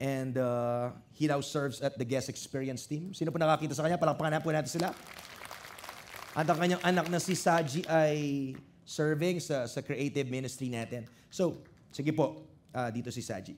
And 0.00 0.40
uh, 0.40 0.96
he 1.12 1.28
now 1.28 1.44
serves 1.44 1.84
at 1.84 2.00
the 2.00 2.08
guest 2.08 2.32
experience 2.32 2.88
team. 2.88 3.12
Sino 3.12 3.28
po 3.28 3.36
nakakita 3.36 3.76
sa 3.76 3.84
kanya? 3.84 4.00
Palakpakan 4.00 4.40
po 4.40 4.48
natin 4.48 4.72
sila. 4.72 4.96
At 6.32 6.48
ang 6.48 6.56
kanyang 6.56 6.80
anak 6.80 7.12
na 7.12 7.20
si 7.20 7.36
Saji 7.36 7.84
ay 7.84 8.16
serving 8.88 9.44
sa, 9.44 9.68
sa 9.68 9.84
creative 9.84 10.24
ministry 10.32 10.72
natin. 10.72 11.04
So, 11.28 11.60
sige 11.92 12.16
po, 12.16 12.48
uh, 12.72 12.88
dito 12.88 13.12
si 13.12 13.20
Saji. 13.20 13.52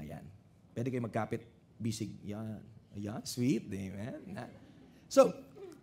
Ayan. 0.00 0.24
Pwede 0.72 0.88
kayo 0.88 1.04
magkapit. 1.04 1.44
Bisig. 1.76 2.16
Yan. 2.24 2.64
Ayan. 2.96 3.20
Sweet. 3.20 3.68
Amen. 3.68 4.48
So, 5.12 5.28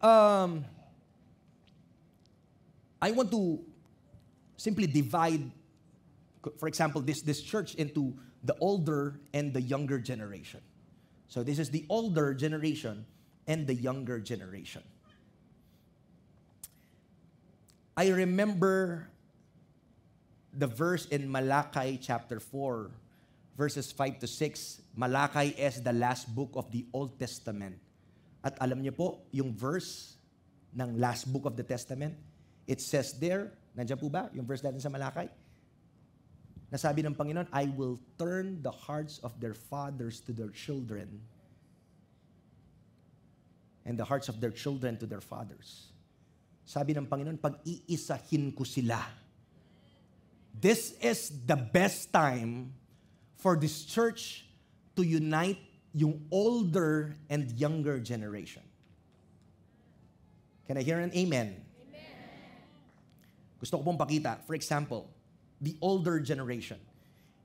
um, 0.01 0.65
I 2.97 3.13
want 3.13 3.29
to 3.29 3.61
simply 4.57 4.89
divide, 4.89 5.53
for 6.57 6.67
example, 6.67 7.01
this, 7.01 7.21
this 7.21 7.41
church 7.41 7.75
into 7.75 8.15
the 8.43 8.55
older 8.59 9.19
and 9.33 9.53
the 9.53 9.61
younger 9.61 9.99
generation. 9.99 10.61
So 11.27 11.43
this 11.43 11.59
is 11.59 11.69
the 11.69 11.85
older 11.89 12.33
generation 12.33 13.05
and 13.47 13.67
the 13.67 13.75
younger 13.75 14.19
generation. 14.19 14.83
I 17.97 18.09
remember 18.09 19.09
the 20.53 20.67
verse 20.67 21.05
in 21.07 21.29
Malachi 21.29 21.99
chapter 22.01 22.39
4, 22.39 22.89
verses 23.57 23.91
5 23.91 24.19
to 24.19 24.27
6. 24.27 24.81
Malachi 24.95 25.49
is 25.59 25.81
the 25.83 25.93
last 25.93 26.33
book 26.33 26.49
of 26.55 26.71
the 26.71 26.85
Old 26.93 27.19
Testament. 27.19 27.77
At 28.43 28.55
alam 28.63 28.79
niyo 28.79 28.95
po, 28.95 29.19
yung 29.31 29.51
verse 29.51 30.15
ng 30.71 30.97
last 30.97 31.27
book 31.27 31.45
of 31.45 31.59
the 31.59 31.63
Testament, 31.63 32.15
it 32.67 32.79
says 32.79 33.13
there, 33.19 33.51
nandiyan 33.75 33.99
po 33.99 34.07
ba 34.07 34.31
yung 34.31 34.47
verse 34.47 34.63
natin 34.63 34.79
sa 34.79 34.87
Malachi? 34.87 35.27
Nasabi 36.69 37.01
ng 37.01 37.17
Panginoon, 37.17 37.49
I 37.49 37.65
will 37.73 37.97
turn 38.17 38.61
the 38.61 38.71
hearts 38.71 39.17
of 39.25 39.33
their 39.41 39.57
fathers 39.57 40.21
to 40.29 40.31
their 40.31 40.53
children 40.53 41.21
and 43.89 43.97
the 43.97 44.05
hearts 44.05 44.29
of 44.29 44.37
their 44.37 44.53
children 44.53 44.97
to 45.01 45.09
their 45.09 45.21
fathers. 45.21 45.89
Sabi 46.69 46.93
ng 46.93 47.09
Panginoon, 47.09 47.41
pag-iisahin 47.41 48.53
ko 48.53 48.61
sila. 48.61 49.01
This 50.53 50.93
is 51.01 51.33
the 51.49 51.57
best 51.57 52.13
time 52.13 52.77
for 53.41 53.57
this 53.57 53.89
church 53.89 54.45
to 54.93 55.01
unite 55.01 55.57
yung 55.93 56.21
older 56.29 57.17
and 57.33 57.49
younger 57.57 57.97
generation. 57.97 58.61
Can 60.69 60.77
I 60.77 60.85
hear 60.85 61.01
an 61.01 61.09
amen? 61.17 61.57
amen? 61.57 62.13
Gusto 63.57 63.81
ko 63.81 63.89
pong 63.89 63.97
pakita. 63.97 64.45
For 64.45 64.53
example, 64.53 65.09
the 65.61 65.77
older 65.81 66.19
generation. 66.19 66.79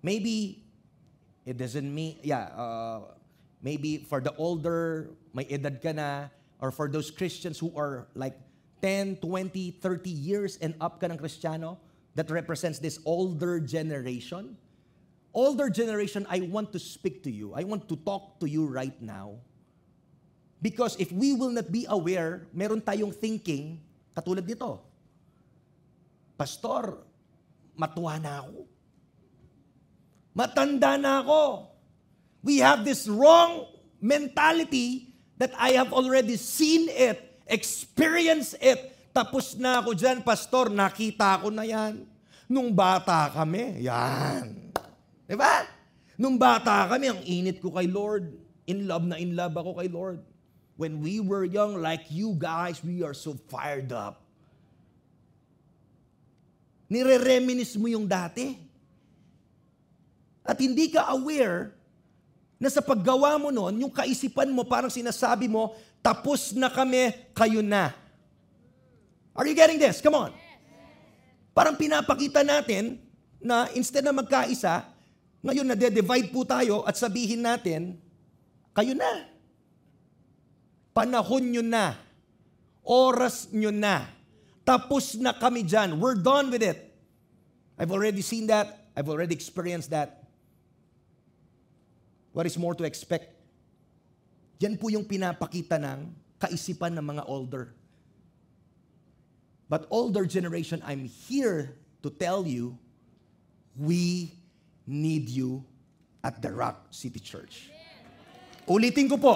Maybe 0.02 0.64
it 1.46 1.56
doesn't 1.56 1.92
mean, 1.92 2.18
yeah, 2.22 2.52
uh, 2.56 3.00
maybe 3.62 3.98
for 4.08 4.20
the 4.20 4.34
older, 4.36 5.10
may 5.32 5.46
edad 5.48 5.82
ka 5.82 5.92
na, 5.92 6.28
or 6.60 6.70
for 6.70 6.88
those 6.88 7.10
Christians 7.10 7.58
who 7.58 7.72
are 7.76 8.06
like 8.14 8.36
10, 8.82 9.16
20, 9.16 9.70
30 9.80 10.10
years 10.10 10.58
and 10.60 10.74
up 10.80 11.00
ka 11.00 11.06
ng 11.06 11.18
Kristiyano, 11.18 11.78
that 12.14 12.30
represents 12.30 12.78
this 12.78 12.98
older 13.04 13.58
generation. 13.58 14.56
Older 15.34 15.68
generation, 15.68 16.26
I 16.30 16.46
want 16.46 16.72
to 16.72 16.78
speak 16.78 17.22
to 17.24 17.30
you. 17.30 17.54
I 17.54 17.64
want 17.64 17.88
to 17.88 17.96
talk 17.96 18.38
to 18.38 18.46
you 18.46 18.66
right 18.66 18.94
now. 19.02 19.34
Because 20.62 20.96
if 20.96 21.10
we 21.10 21.34
will 21.34 21.50
not 21.50 21.72
be 21.72 21.84
aware, 21.90 22.46
meron 22.54 22.80
tayong 22.80 23.12
thinking, 23.12 23.82
katulad 24.16 24.46
nito, 24.46 24.80
Pastor, 26.38 27.04
matuwa 27.74 28.18
na 28.18 28.42
ako. 28.42 28.66
Matanda 30.34 30.98
na 30.98 31.22
ako. 31.22 31.70
We 32.42 32.58
have 32.58 32.82
this 32.82 33.06
wrong 33.06 33.70
mentality 34.02 35.14
that 35.38 35.54
I 35.56 35.78
have 35.78 35.94
already 35.94 36.36
seen 36.36 36.90
it, 36.90 37.42
experienced 37.46 38.58
it. 38.58 38.92
Tapos 39.14 39.54
na 39.54 39.78
ako 39.78 39.94
dyan, 39.94 40.26
pastor, 40.26 40.68
nakita 40.74 41.38
ko 41.38 41.48
na 41.54 41.62
yan. 41.62 42.02
Nung 42.50 42.74
bata 42.74 43.30
kami, 43.30 43.86
yan. 43.86 44.74
Di 45.24 45.38
ba? 45.38 45.64
Nung 46.18 46.34
bata 46.36 46.90
kami, 46.90 47.06
ang 47.08 47.22
init 47.22 47.62
ko 47.62 47.70
kay 47.72 47.86
Lord. 47.86 48.34
In 48.64 48.88
love 48.90 49.06
na 49.06 49.16
in 49.20 49.38
love 49.38 49.54
ako 49.54 49.78
kay 49.78 49.88
Lord. 49.88 50.20
When 50.74 50.98
we 50.98 51.22
were 51.22 51.46
young, 51.46 51.78
like 51.78 52.10
you 52.10 52.34
guys, 52.34 52.82
we 52.82 53.06
are 53.06 53.14
so 53.14 53.38
fired 53.46 53.94
up. 53.94 54.23
Nire-reminis 56.88 57.74
mo 57.80 57.88
yung 57.88 58.04
dati. 58.04 58.54
At 60.44 60.60
hindi 60.60 60.92
ka 60.92 61.08
aware 61.08 61.72
na 62.60 62.68
sa 62.68 62.84
paggawa 62.84 63.36
mo 63.40 63.48
noon, 63.48 63.84
yung 63.84 63.92
kaisipan 63.92 64.52
mo, 64.52 64.64
parang 64.64 64.92
sinasabi 64.92 65.48
mo, 65.48 65.72
tapos 66.04 66.52
na 66.52 66.68
kami, 66.68 67.12
kayo 67.32 67.64
na. 67.64 67.96
Are 69.34 69.48
you 69.48 69.56
getting 69.56 69.80
this? 69.80 69.98
Come 69.98 70.14
on. 70.14 70.30
Parang 71.56 71.74
pinapakita 71.74 72.46
natin 72.46 73.02
na 73.42 73.66
instead 73.74 74.06
na 74.06 74.14
magkaisa, 74.14 74.86
ngayon 75.44 75.66
na 75.66 75.76
de-divide 75.76 76.32
po 76.32 76.46
tayo 76.46 76.86
at 76.86 76.96
sabihin 76.96 77.42
natin, 77.42 77.98
kayo 78.72 78.94
na. 78.96 79.28
Panahon 80.94 81.42
nyo 81.42 81.60
na. 81.60 81.98
Oras 82.86 83.50
nyo 83.50 83.74
na. 83.74 84.13
Tapos 84.64 85.14
na 85.20 85.36
kami 85.36 85.62
dyan. 85.62 86.00
We're 86.00 86.16
done 86.16 86.48
with 86.48 86.64
it. 86.64 86.80
I've 87.76 87.92
already 87.92 88.24
seen 88.24 88.48
that. 88.48 88.88
I've 88.96 89.12
already 89.12 89.36
experienced 89.36 89.92
that. 89.92 90.24
What 92.32 92.48
is 92.48 92.56
more 92.56 92.74
to 92.74 92.84
expect? 92.88 93.30
Yan 94.58 94.80
po 94.80 94.88
yung 94.88 95.04
pinapakita 95.04 95.76
ng 95.76 96.16
kaisipan 96.40 96.96
ng 96.96 97.04
mga 97.04 97.28
older. 97.28 97.76
But 99.68 99.86
older 99.92 100.24
generation, 100.24 100.80
I'm 100.84 101.04
here 101.04 101.76
to 102.02 102.08
tell 102.08 102.46
you, 102.48 102.78
we 103.76 104.32
need 104.86 105.28
you 105.28 105.64
at 106.22 106.40
the 106.40 106.50
Rock 106.50 106.88
City 106.90 107.20
Church. 107.20 107.68
Ulitin 108.64 109.12
ko 109.12 109.20
po. 109.20 109.34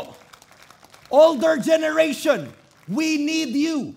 Older 1.13 1.61
generation, 1.61 2.49
we 2.89 3.21
need 3.21 3.53
you 3.53 3.97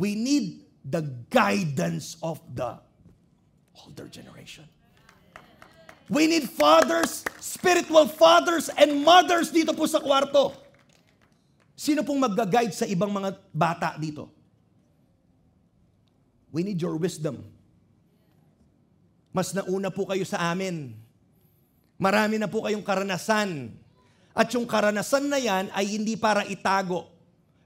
we 0.00 0.16
need 0.16 0.64
the 0.80 1.04
guidance 1.28 2.16
of 2.24 2.40
the 2.56 2.80
older 3.84 4.08
generation. 4.08 4.64
We 6.08 6.24
need 6.24 6.48
fathers, 6.48 7.22
spiritual 7.38 8.08
fathers 8.08 8.72
and 8.72 9.04
mothers 9.04 9.52
dito 9.52 9.76
po 9.76 9.84
sa 9.84 10.00
kwarto. 10.00 10.56
Sino 11.76 12.00
pong 12.00 12.24
mag-guide 12.24 12.72
sa 12.72 12.88
ibang 12.88 13.12
mga 13.12 13.36
bata 13.52 13.94
dito? 14.00 14.32
We 16.48 16.64
need 16.64 16.80
your 16.80 16.96
wisdom. 16.96 17.44
Mas 19.30 19.52
nauna 19.52 19.92
po 19.92 20.08
kayo 20.08 20.24
sa 20.24 20.50
amin. 20.50 20.96
Marami 22.00 22.40
na 22.40 22.48
po 22.48 22.64
kayong 22.64 22.82
karanasan. 22.82 23.70
At 24.32 24.48
yung 24.56 24.64
karanasan 24.64 25.28
na 25.28 25.38
yan 25.38 25.68
ay 25.76 25.94
hindi 25.94 26.16
para 26.16 26.42
itago 26.48 27.19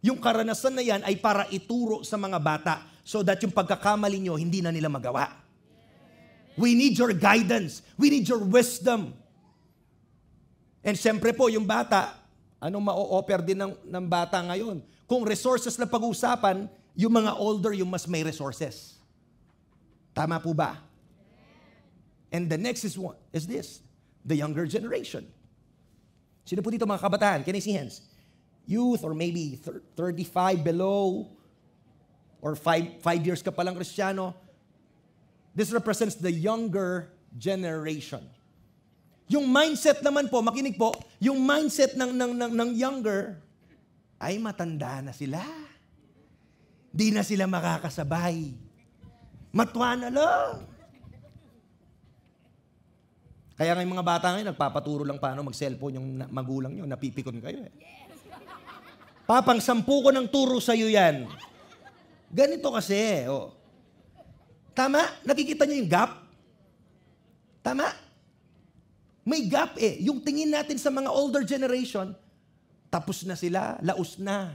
yung 0.05 0.21
karanasan 0.21 0.77
na 0.77 0.85
yan 0.85 1.01
ay 1.01 1.17
para 1.17 1.49
ituro 1.49 2.05
sa 2.05 2.21
mga 2.21 2.37
bata 2.37 2.85
so 3.01 3.25
that 3.25 3.41
yung 3.41 3.57
pagkakamali 3.57 4.21
nyo, 4.21 4.37
hindi 4.37 4.61
na 4.61 4.69
nila 4.69 4.93
magawa. 4.93 5.33
We 6.61 6.77
need 6.77 7.01
your 7.01 7.17
guidance. 7.17 7.81
We 7.97 8.13
need 8.13 8.29
your 8.29 8.45
wisdom. 8.45 9.17
And 10.85 10.93
siyempre 11.01 11.33
po, 11.33 11.49
yung 11.49 11.65
bata, 11.65 12.21
anong 12.61 12.85
ma-offer 12.85 13.41
din 13.41 13.57
ng, 13.57 13.73
ng 13.81 14.05
bata 14.05 14.45
ngayon? 14.45 14.85
Kung 15.09 15.25
resources 15.25 15.81
na 15.81 15.89
pag-uusapan, 15.89 16.69
yung 16.93 17.11
mga 17.17 17.41
older, 17.41 17.73
yung 17.73 17.89
mas 17.89 18.05
may 18.05 18.21
resources. 18.21 19.01
Tama 20.13 20.37
po 20.39 20.53
ba? 20.53 20.85
And 22.29 22.45
the 22.47 22.61
next 22.61 22.85
is 22.85 23.01
what? 23.01 23.17
Is 23.33 23.49
this? 23.49 23.81
The 24.21 24.37
younger 24.37 24.69
generation. 24.69 25.25
Sino 26.45 26.61
po 26.61 26.69
dito 26.69 26.85
mga 26.85 27.01
kabataan? 27.01 27.41
Can 27.41 27.57
I 27.57 27.65
see 27.65 27.73
hands? 27.73 28.05
Youth 28.65 29.05
or 29.05 29.13
maybe 29.13 29.61
35 29.97 30.65
below 30.65 31.29
or 32.41 32.57
5 32.57 33.01
5 33.01 33.27
years 33.27 33.41
ka 33.41 33.53
palang 33.53 33.77
Kristiyano, 33.77 34.37
this 35.57 35.73
represents 35.73 36.17
the 36.17 36.33
younger 36.33 37.09
generation. 37.33 38.25
Yung 39.33 39.49
mindset 39.49 40.05
naman 40.05 40.29
po, 40.29 40.45
makinig 40.45 40.77
po, 40.77 40.93
yung 41.17 41.41
mindset 41.41 41.97
ng, 41.97 42.13
ng, 42.13 42.33
ng, 42.37 42.53
ng 42.53 42.71
younger, 42.77 43.41
ay 44.21 44.37
matanda 44.37 45.01
na 45.01 45.17
sila. 45.17 45.41
Di 46.93 47.09
na 47.09 47.25
sila 47.25 47.49
makakasabay. 47.49 48.53
Matwa 49.55 49.97
na 49.97 50.09
lang. 50.13 50.53
Kaya 53.55 53.71
nga 53.73 53.87
mga 53.87 54.05
bata 54.05 54.27
ngayon, 54.35 54.51
nagpapaturo 54.51 55.03
lang 55.07 55.23
paano 55.23 55.47
mag-cellphone 55.47 55.97
yung 55.97 56.09
magulang 56.29 56.75
nyo, 56.75 56.85
napipikon 56.91 57.39
kayo 57.39 57.63
eh. 57.65 57.73
Papang 59.25 59.57
sampu 59.61 60.05
ko 60.05 60.13
ng 60.13 60.29
turo 60.29 60.61
sa 60.61 60.77
iyo 60.77 60.89
yan. 60.93 61.25
Ganito 62.29 62.69
kasi, 62.69 63.25
oh. 63.25 63.57
Tama? 64.77 65.01
Nakikita 65.25 65.65
niyo 65.65 65.81
yung 65.81 65.93
gap? 65.93 66.13
Tama? 67.65 67.89
May 69.25 69.49
gap 69.49 69.81
eh. 69.81 69.97
Yung 70.05 70.21
tingin 70.21 70.53
natin 70.53 70.77
sa 70.77 70.93
mga 70.93 71.09
older 71.09 71.41
generation, 71.41 72.13
tapos 72.93 73.25
na 73.25 73.33
sila, 73.33 73.81
laos 73.81 74.21
na. 74.21 74.53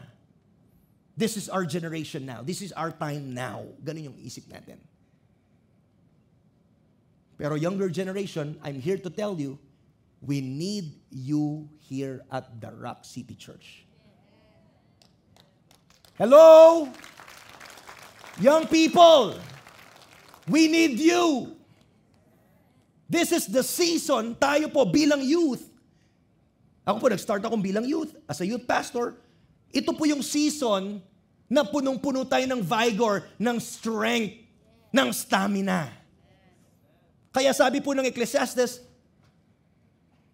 This 1.18 1.36
is 1.36 1.50
our 1.50 1.66
generation 1.66 2.24
now. 2.24 2.46
This 2.46 2.62
is 2.62 2.70
our 2.78 2.94
time 2.94 3.34
now. 3.34 3.66
Ganun 3.82 4.14
yung 4.14 4.20
isip 4.22 4.46
natin. 4.48 4.78
Pero 7.42 7.58
younger 7.58 7.90
generation, 7.90 8.60
I'm 8.62 8.78
here 8.78 9.02
to 9.02 9.10
tell 9.10 9.34
you, 9.40 9.58
we 10.22 10.44
need 10.44 10.94
you 11.10 11.66
here 11.90 12.22
at 12.30 12.62
the 12.62 12.70
Rock 12.70 13.08
City 13.08 13.34
Church. 13.34 13.89
Hello? 16.20 16.92
Young 18.44 18.68
people, 18.68 19.40
we 20.52 20.68
need 20.68 21.00
you. 21.00 21.56
This 23.08 23.32
is 23.32 23.48
the 23.48 23.64
season, 23.64 24.36
tayo 24.36 24.68
po 24.68 24.84
bilang 24.84 25.24
youth. 25.24 25.64
Ako 26.84 27.00
po, 27.00 27.08
nag-start 27.08 27.42
akong 27.42 27.64
bilang 27.64 27.88
youth, 27.88 28.12
as 28.28 28.44
a 28.44 28.46
youth 28.46 28.68
pastor. 28.68 29.16
Ito 29.72 29.96
po 29.96 30.04
yung 30.04 30.20
season 30.20 31.00
na 31.48 31.64
punong-puno 31.64 32.28
tayo 32.28 32.44
ng 32.46 32.62
vigor, 32.62 33.26
ng 33.40 33.58
strength. 33.58 34.50
ng 34.90 35.10
stamina. 35.14 35.94
Kaya 37.30 37.54
sabi 37.54 37.78
po 37.78 37.94
ng 37.94 38.06
Ecclesiastes, 38.10 38.82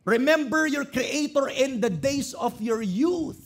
Remember 0.05 0.69
your 0.69 0.85
Creator 0.85 1.49
in 1.49 1.81
the 1.81 1.89
days 1.89 2.31
of 2.37 2.55
your 2.61 2.79
youth. 2.79 3.44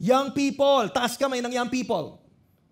Young 0.00 0.32
people, 0.32 0.88
taas 0.88 1.20
kamay 1.20 1.44
ng 1.44 1.52
young 1.52 1.68
people. 1.68 2.16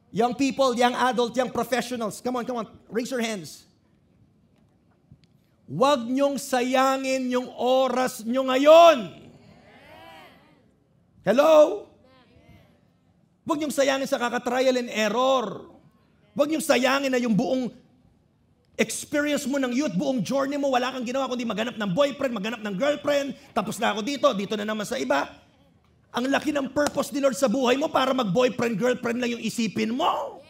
Young 0.08 0.32
people, 0.32 0.72
young 0.72 0.96
adult, 0.96 1.36
young 1.36 1.52
professionals. 1.52 2.24
Come 2.24 2.40
on, 2.40 2.48
come 2.48 2.64
on, 2.64 2.66
raise 2.88 3.12
your 3.12 3.20
hands. 3.20 3.68
Huwag 5.68 6.08
niyong 6.08 6.40
sayangin 6.40 7.28
yung 7.28 7.52
oras 7.52 8.24
niyo 8.24 8.48
ngayon. 8.48 9.28
Hello? 11.28 11.84
Huwag 13.44 13.60
niyong 13.60 13.76
sayangin 13.76 14.08
sa 14.08 14.16
kaka-trial 14.16 14.80
and 14.80 14.88
error. 14.88 15.68
Huwag 16.32 16.48
niyong 16.48 16.64
sayangin 16.64 17.12
na 17.12 17.20
yung 17.20 17.36
buong 17.36 17.68
experience 18.80 19.44
mo 19.44 19.60
ng 19.60 19.76
youth, 19.76 19.92
buong 19.92 20.24
journey 20.24 20.56
mo, 20.56 20.72
wala 20.72 20.88
kang 20.88 21.04
ginawa 21.04 21.28
kundi 21.28 21.44
maghanap 21.44 21.76
ng 21.76 21.90
boyfriend, 21.92 22.32
maghanap 22.32 22.62
ng 22.64 22.74
girlfriend, 22.78 23.36
tapos 23.52 23.76
na 23.76 23.92
ako 23.92 24.00
dito, 24.00 24.24
dito 24.32 24.56
na 24.56 24.64
naman 24.64 24.88
sa 24.88 24.96
iba. 24.96 25.28
Ang 26.12 26.32
laki 26.32 26.50
ng 26.56 26.72
purpose 26.72 27.12
ni 27.12 27.20
Lord 27.20 27.36
sa 27.36 27.52
buhay 27.52 27.76
mo 27.76 27.92
para 27.92 28.16
mag-boyfriend, 28.16 28.80
girlfriend 28.80 29.20
lang 29.20 29.36
yung 29.36 29.44
isipin 29.44 29.92
mo. 29.92 30.40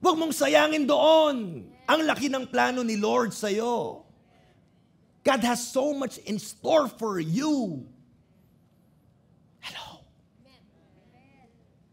Huwag 0.00 0.16
mong 0.16 0.32
sayangin 0.32 0.88
doon. 0.88 1.68
Ang 1.86 2.00
laki 2.08 2.32
ng 2.32 2.48
plano 2.48 2.80
ni 2.80 2.96
Lord 2.96 3.36
sa'yo. 3.36 4.06
God 5.26 5.42
has 5.42 5.60
so 5.60 5.90
much 5.92 6.22
in 6.22 6.38
store 6.38 6.86
for 6.86 7.18
you. 7.18 7.82
Hello. 9.58 10.06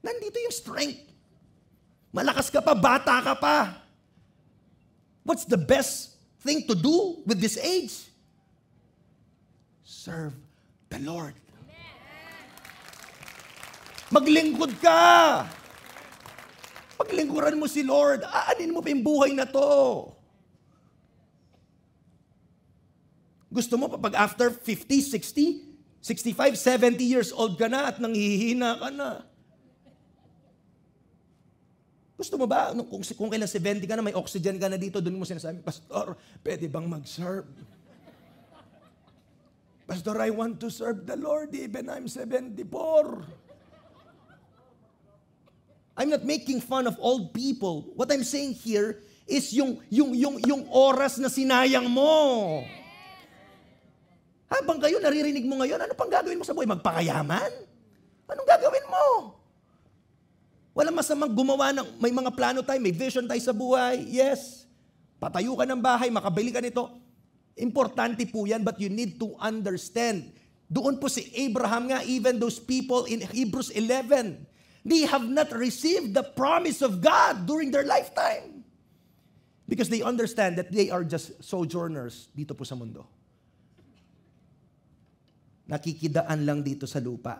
Nandito 0.06 0.38
yung 0.38 0.54
strength. 0.54 1.02
Malakas 2.14 2.54
ka 2.54 2.62
pa, 2.62 2.78
bata 2.78 3.26
ka 3.26 3.34
pa. 3.34 3.82
What's 5.26 5.50
the 5.50 5.58
best 5.58 6.14
thing 6.46 6.70
to 6.70 6.76
do 6.78 7.26
with 7.26 7.42
this 7.42 7.58
age? 7.58 8.06
Serve 9.82 10.38
the 10.94 11.02
Lord. 11.02 11.34
Maglingkod 14.14 14.78
ka. 14.78 15.02
Paglingkuran 17.02 17.58
mo 17.58 17.66
si 17.66 17.82
Lord, 17.82 18.22
aanin 18.22 18.70
mo 18.70 18.86
pa 18.86 18.94
yung 18.94 19.02
buhay 19.02 19.34
na 19.34 19.50
to. 19.50 20.14
Gusto 23.50 23.74
mo 23.78 23.90
pa 23.90 23.98
pag 23.98 24.30
after 24.30 24.54
50, 24.54 25.02
60, 25.10 25.98
65, 26.02 26.58
70 26.58 27.02
years 27.02 27.30
old 27.34 27.58
ka 27.58 27.66
na 27.66 27.90
at 27.90 27.98
nanghihina 27.98 28.78
ka 28.78 28.90
na. 28.94 29.26
Gusto 32.14 32.38
mo 32.38 32.46
ba, 32.46 32.72
kung, 32.72 33.02
kung 33.02 33.30
kailan 33.34 33.50
70 33.50 33.90
ka 33.90 33.98
na, 33.98 34.06
may 34.06 34.14
oxygen 34.14 34.62
ka 34.62 34.70
na 34.70 34.78
dito, 34.78 35.02
doon 35.02 35.18
mo 35.18 35.26
sinasabi, 35.26 35.60
Pastor, 35.66 36.14
pwede 36.46 36.70
bang 36.70 36.86
mag-serve? 36.86 37.50
Pastor, 39.84 40.16
I 40.22 40.32
want 40.32 40.62
to 40.64 40.72
serve 40.72 41.04
the 41.04 41.20
Lord 41.20 41.52
even 41.52 41.92
I'm 41.92 42.08
74. 42.08 43.43
I'm 45.94 46.10
not 46.10 46.26
making 46.26 46.62
fun 46.66 46.90
of 46.90 46.98
old 46.98 47.38
people. 47.38 47.94
What 47.94 48.10
I'm 48.10 48.26
saying 48.26 48.58
here 48.58 49.02
is 49.30 49.54
yung, 49.54 49.78
yung, 49.94 50.12
yung, 50.18 50.36
yung 50.42 50.64
oras 50.74 51.22
na 51.22 51.30
sinayang 51.30 51.86
mo. 51.86 52.62
Habang 54.50 54.82
kayo 54.82 54.98
naririnig 54.98 55.46
mo 55.46 55.62
ngayon, 55.62 55.82
ano 55.82 55.94
pang 55.94 56.10
gagawin 56.10 56.38
mo 56.38 56.46
sa 56.46 56.54
buhay? 56.54 56.70
Magpakayaman? 56.70 57.52
Anong 58.30 58.50
gagawin 58.50 58.86
mo? 58.90 59.06
Wala 60.74 60.90
masamang 60.90 61.30
gumawa 61.30 61.70
ng, 61.70 62.02
may 62.02 62.10
mga 62.10 62.34
plano 62.34 62.66
tayo, 62.66 62.82
may 62.82 62.94
vision 62.94 63.30
tayo 63.30 63.42
sa 63.42 63.54
buhay. 63.54 64.02
Yes. 64.10 64.66
Patayo 65.22 65.54
ka 65.54 65.66
ng 65.70 65.78
bahay, 65.78 66.10
makabili 66.10 66.50
ka 66.50 66.62
nito. 66.62 66.90
Importante 67.54 68.26
po 68.26 68.50
yan, 68.50 68.66
but 68.66 68.82
you 68.82 68.90
need 68.90 69.22
to 69.22 69.38
understand. 69.38 70.34
Doon 70.66 70.98
po 70.98 71.06
si 71.06 71.30
Abraham 71.38 71.94
nga, 71.94 72.02
even 72.02 72.42
those 72.42 72.58
people 72.58 73.06
in 73.06 73.22
Hebrews 73.22 73.70
11, 73.78 74.53
they 74.84 75.08
have 75.08 75.24
not 75.24 75.52
received 75.56 76.14
the 76.14 76.24
promise 76.24 76.84
of 76.84 77.00
God 77.00 77.48
during 77.48 77.72
their 77.72 77.88
lifetime. 77.88 78.64
Because 79.64 79.88
they 79.88 80.04
understand 80.04 80.60
that 80.60 80.72
they 80.72 80.92
are 80.92 81.08
just 81.08 81.40
sojourners 81.40 82.28
dito 82.36 82.52
po 82.52 82.68
sa 82.68 82.76
mundo. 82.76 83.08
Nakikidaan 85.72 86.44
lang 86.44 86.60
dito 86.60 86.84
sa 86.84 87.00
lupa. 87.00 87.40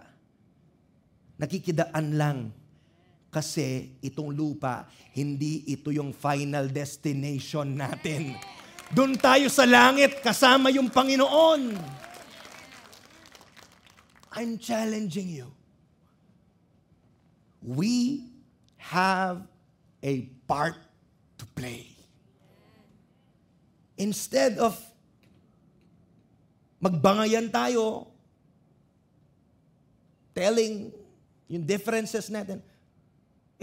Nakikidaan 1.36 2.16
lang 2.16 2.56
kasi 3.28 3.98
itong 4.00 4.32
lupa, 4.32 4.88
hindi 5.12 5.68
ito 5.68 5.92
yung 5.92 6.16
final 6.16 6.72
destination 6.72 7.76
natin. 7.76 8.38
Doon 8.94 9.18
tayo 9.18 9.50
sa 9.50 9.66
langit 9.66 10.22
kasama 10.22 10.70
yung 10.70 10.88
Panginoon. 10.88 11.76
I'm 14.38 14.62
challenging 14.62 15.44
you. 15.44 15.50
We 17.64 18.30
have 18.78 19.48
a 20.04 20.28
part 20.48 20.76
to 21.40 21.46
play. 21.56 21.88
Instead 23.98 24.60
of 24.60 24.76
magbangayan 26.84 27.48
tayo, 27.48 28.12
telling 30.36 30.92
yung 31.48 31.64
differences 31.64 32.28
natin, 32.28 32.60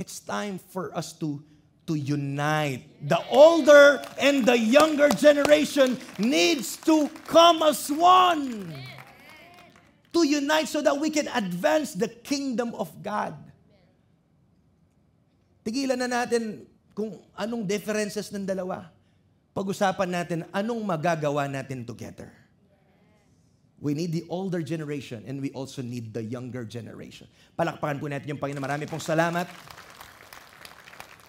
It's 0.01 0.17
time 0.21 0.57
for 0.73 0.97
us 0.97 1.13
to 1.21 1.45
to 1.85 1.93
unite. 1.93 2.89
The 3.05 3.21
older 3.29 4.01
and 4.17 4.49
the 4.49 4.57
younger 4.57 5.13
generation 5.13 6.01
needs 6.17 6.81
to 6.89 7.13
come 7.29 7.61
as 7.61 7.93
one. 7.93 8.73
To 10.17 10.25
unite 10.25 10.73
so 10.73 10.81
that 10.81 10.97
we 10.97 11.13
can 11.13 11.29
advance 11.29 11.93
the 11.93 12.09
kingdom 12.09 12.73
of 12.81 12.89
God. 13.05 13.37
Tigilan 15.61 16.01
na 16.01 16.09
natin 16.09 16.65
kung 16.97 17.21
anong 17.37 17.65
differences 17.69 18.33
ng 18.33 18.49
dalawa. 18.49 18.89
Pag-usapan 19.53 20.09
natin 20.09 20.39
anong 20.55 20.81
magagawa 20.81 21.51
natin 21.51 21.85
together. 21.85 22.33
We 23.81 23.97
need 23.97 24.13
the 24.13 24.29
older 24.29 24.61
generation 24.61 25.25
and 25.25 25.41
we 25.41 25.49
also 25.57 25.81
need 25.81 26.13
the 26.13 26.21
younger 26.21 26.69
generation. 26.69 27.25
Palakpakan 27.57 27.97
po 27.97 28.13
natin 28.13 28.37
yung 28.37 28.41
Panginoon. 28.41 28.61
Marami 28.61 28.85
pong 28.85 29.01
salamat 29.01 29.49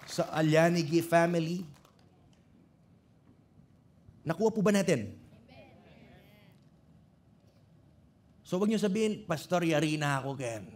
sa 0.04 0.28
Alyanigi 0.36 1.00
family. 1.00 1.64
Nakuha 4.28 4.52
po 4.52 4.60
ba 4.60 4.68
natin? 4.68 5.16
So 8.44 8.60
wag 8.60 8.68
niyo 8.68 8.76
sabihin, 8.76 9.24
Pastor, 9.24 9.64
yari 9.64 9.96
na 9.96 10.20
ako, 10.20 10.36
Ken. 10.36 10.68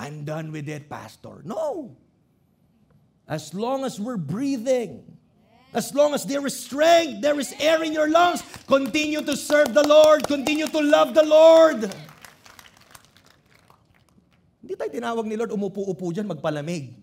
I'm 0.00 0.24
done 0.24 0.48
with 0.48 0.64
it, 0.72 0.88
Pastor. 0.88 1.44
No. 1.44 1.92
As 3.26 3.50
long 3.50 3.82
as 3.82 3.98
we're 3.98 4.16
breathing, 4.18 5.02
as 5.74 5.90
long 5.90 6.14
as 6.14 6.22
there 6.22 6.40
is 6.46 6.54
strength, 6.54 7.20
there 7.20 7.36
is 7.42 7.50
air 7.58 7.82
in 7.82 7.90
your 7.90 8.06
lungs, 8.06 8.40
continue 8.70 9.20
to 9.20 9.34
serve 9.34 9.74
the 9.74 9.82
Lord, 9.82 10.22
continue 10.30 10.70
to 10.70 10.80
love 10.80 11.12
the 11.12 11.26
Lord. 11.26 11.90
Hindi 14.62 14.72
tayo 14.78 14.90
tinawag 14.94 15.26
ni 15.26 15.34
Lord, 15.34 15.50
umupo-upo 15.50 16.14
dyan, 16.14 16.30
magpalamig. 16.30 16.94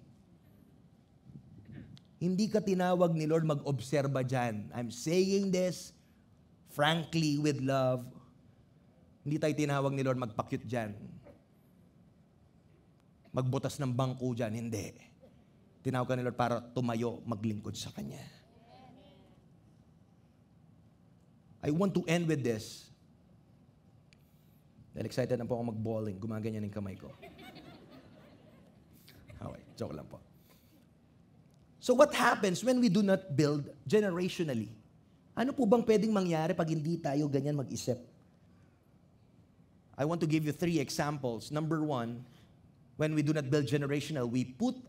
Hindi 2.24 2.48
ka 2.48 2.64
tinawag 2.64 3.12
ni 3.12 3.28
Lord 3.28 3.44
mag-obserba 3.44 4.24
dyan. 4.24 4.72
I'm 4.72 4.96
saying 4.96 5.52
this 5.52 5.92
frankly 6.72 7.36
with 7.36 7.60
love. 7.60 8.08
Hindi 9.28 9.44
tayo 9.44 9.54
tinawag 9.56 9.92
ni 9.92 10.08
Lord 10.08 10.20
magpakyut 10.24 10.64
dyan. 10.64 10.96
Magbutas 13.36 13.76
ng 13.76 13.92
bangko 13.92 14.32
dyan. 14.32 14.56
Hindi. 14.56 15.13
Tinawag 15.84 16.08
ka 16.08 16.16
ni 16.16 16.24
Lord 16.24 16.40
para 16.40 16.64
tumayo, 16.72 17.20
maglingkod 17.28 17.76
sa 17.76 17.92
Kanya. 17.92 18.24
I 21.64 21.72
want 21.72 21.92
to 21.96 22.04
end 22.08 22.28
with 22.28 22.40
this. 22.44 22.88
Dahil 24.96 25.08
excited 25.08 25.36
na 25.36 25.48
po 25.48 25.60
ako 25.60 25.76
mag-bowling. 25.76 26.20
Gumaganyan 26.20 26.64
yung 26.64 26.76
kamay 26.76 26.96
ko. 26.96 27.12
Okay, 29.44 29.60
joke 29.76 29.92
lang 29.92 30.08
po. 30.08 30.24
So 31.84 31.92
what 31.92 32.16
happens 32.16 32.64
when 32.64 32.80
we 32.80 32.88
do 32.88 33.04
not 33.04 33.36
build 33.36 33.68
generationally? 33.84 34.72
Ano 35.36 35.52
po 35.52 35.68
bang 35.68 35.84
pwedeng 35.84 36.16
mangyari 36.16 36.56
pag 36.56 36.72
hindi 36.72 36.96
tayo 36.96 37.28
ganyan 37.28 37.60
mag-isip? 37.60 38.00
I 40.00 40.08
want 40.08 40.24
to 40.24 40.30
give 40.32 40.48
you 40.48 40.56
three 40.56 40.80
examples. 40.80 41.52
Number 41.52 41.84
one, 41.84 42.24
when 42.96 43.12
we 43.12 43.20
do 43.20 43.36
not 43.36 43.52
build 43.52 43.68
generational, 43.68 44.32
we 44.32 44.48
put 44.48 44.80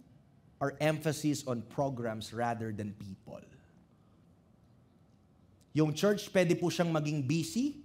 our 0.61 0.75
emphasis 0.81 1.45
on 1.47 1.63
programs 1.63 2.33
rather 2.33 2.73
than 2.73 2.95
people. 2.99 3.41
Yung 5.75 5.91
church, 5.91 6.31
pwede 6.31 6.55
po 6.55 6.71
siyang 6.71 6.95
maging 6.95 7.27
busy, 7.27 7.83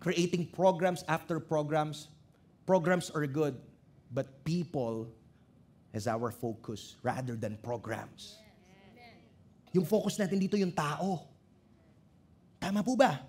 creating 0.00 0.52
programs 0.52 1.00
after 1.08 1.40
programs. 1.40 2.12
Programs 2.68 3.08
are 3.10 3.24
good, 3.24 3.56
but 4.12 4.44
people 4.44 5.08
as 5.96 6.06
our 6.06 6.30
focus 6.30 7.00
rather 7.02 7.34
than 7.34 7.56
programs. 7.64 8.36
Yung 9.72 9.88
focus 9.88 10.20
natin 10.20 10.38
dito 10.38 10.60
yung 10.60 10.70
tao. 10.70 11.24
Tama 12.60 12.84
po 12.84 12.94
ba? 12.94 13.24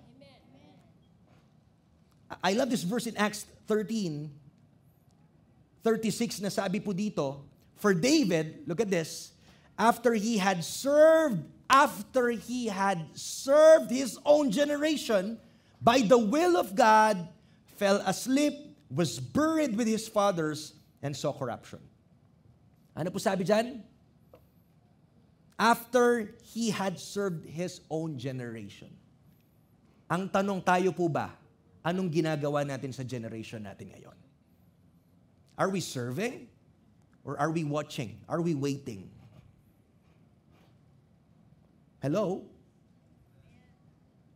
I 2.40 2.52
love 2.52 2.68
this 2.68 2.84
verse 2.84 3.08
in 3.08 3.16
Acts 3.16 3.44
13, 3.68 4.30
36 5.84 6.44
na 6.44 6.48
sabi 6.52 6.80
po 6.80 6.92
dito, 6.92 7.44
For 7.82 7.98
David, 7.98 8.62
look 8.70 8.78
at 8.78 8.94
this, 8.94 9.34
after 9.74 10.14
he 10.14 10.38
had 10.38 10.62
served, 10.62 11.42
after 11.66 12.30
he 12.30 12.70
had 12.70 13.10
served 13.18 13.90
his 13.90 14.22
own 14.22 14.54
generation, 14.54 15.42
by 15.82 16.06
the 16.06 16.14
will 16.14 16.54
of 16.54 16.78
God, 16.78 17.26
fell 17.74 17.98
asleep, 18.06 18.54
was 18.86 19.18
buried 19.18 19.74
with 19.74 19.90
his 19.90 20.06
fathers, 20.06 20.78
and 21.02 21.10
saw 21.10 21.34
corruption. 21.34 21.82
Ano 22.94 23.10
po 23.10 23.18
sabi 23.18 23.42
dyan? 23.42 23.82
After 25.58 26.38
he 26.54 26.70
had 26.70 27.02
served 27.02 27.50
his 27.50 27.82
own 27.90 28.14
generation. 28.14 28.94
Ang 30.06 30.30
tanong 30.30 30.62
tayo 30.62 30.94
po 30.94 31.10
ba, 31.10 31.34
anong 31.82 32.14
ginagawa 32.14 32.62
natin 32.62 32.94
sa 32.94 33.02
generation 33.02 33.66
natin 33.66 33.90
ngayon? 33.90 34.14
Are 35.58 35.66
we 35.66 35.82
serving? 35.82 36.51
Or 37.24 37.38
are 37.38 37.50
we 37.50 37.62
watching? 37.62 38.18
Are 38.28 38.42
we 38.42 38.54
waiting? 38.54 39.10
Hello? 42.02 42.42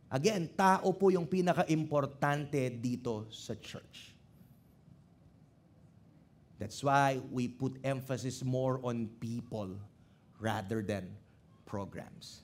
Again, 0.07 0.47
tao 0.55 0.95
po 0.95 1.11
yung 1.11 1.27
pinaka-importante 1.27 2.71
dito 2.79 3.27
sa 3.27 3.59
church. 3.59 4.15
That's 6.57 6.79
why 6.79 7.19
we 7.27 7.51
put 7.51 7.75
emphasis 7.83 8.39
more 8.41 8.79
on 8.81 9.11
people 9.19 9.75
rather 10.39 10.79
than 10.79 11.11
programs. 11.67 12.41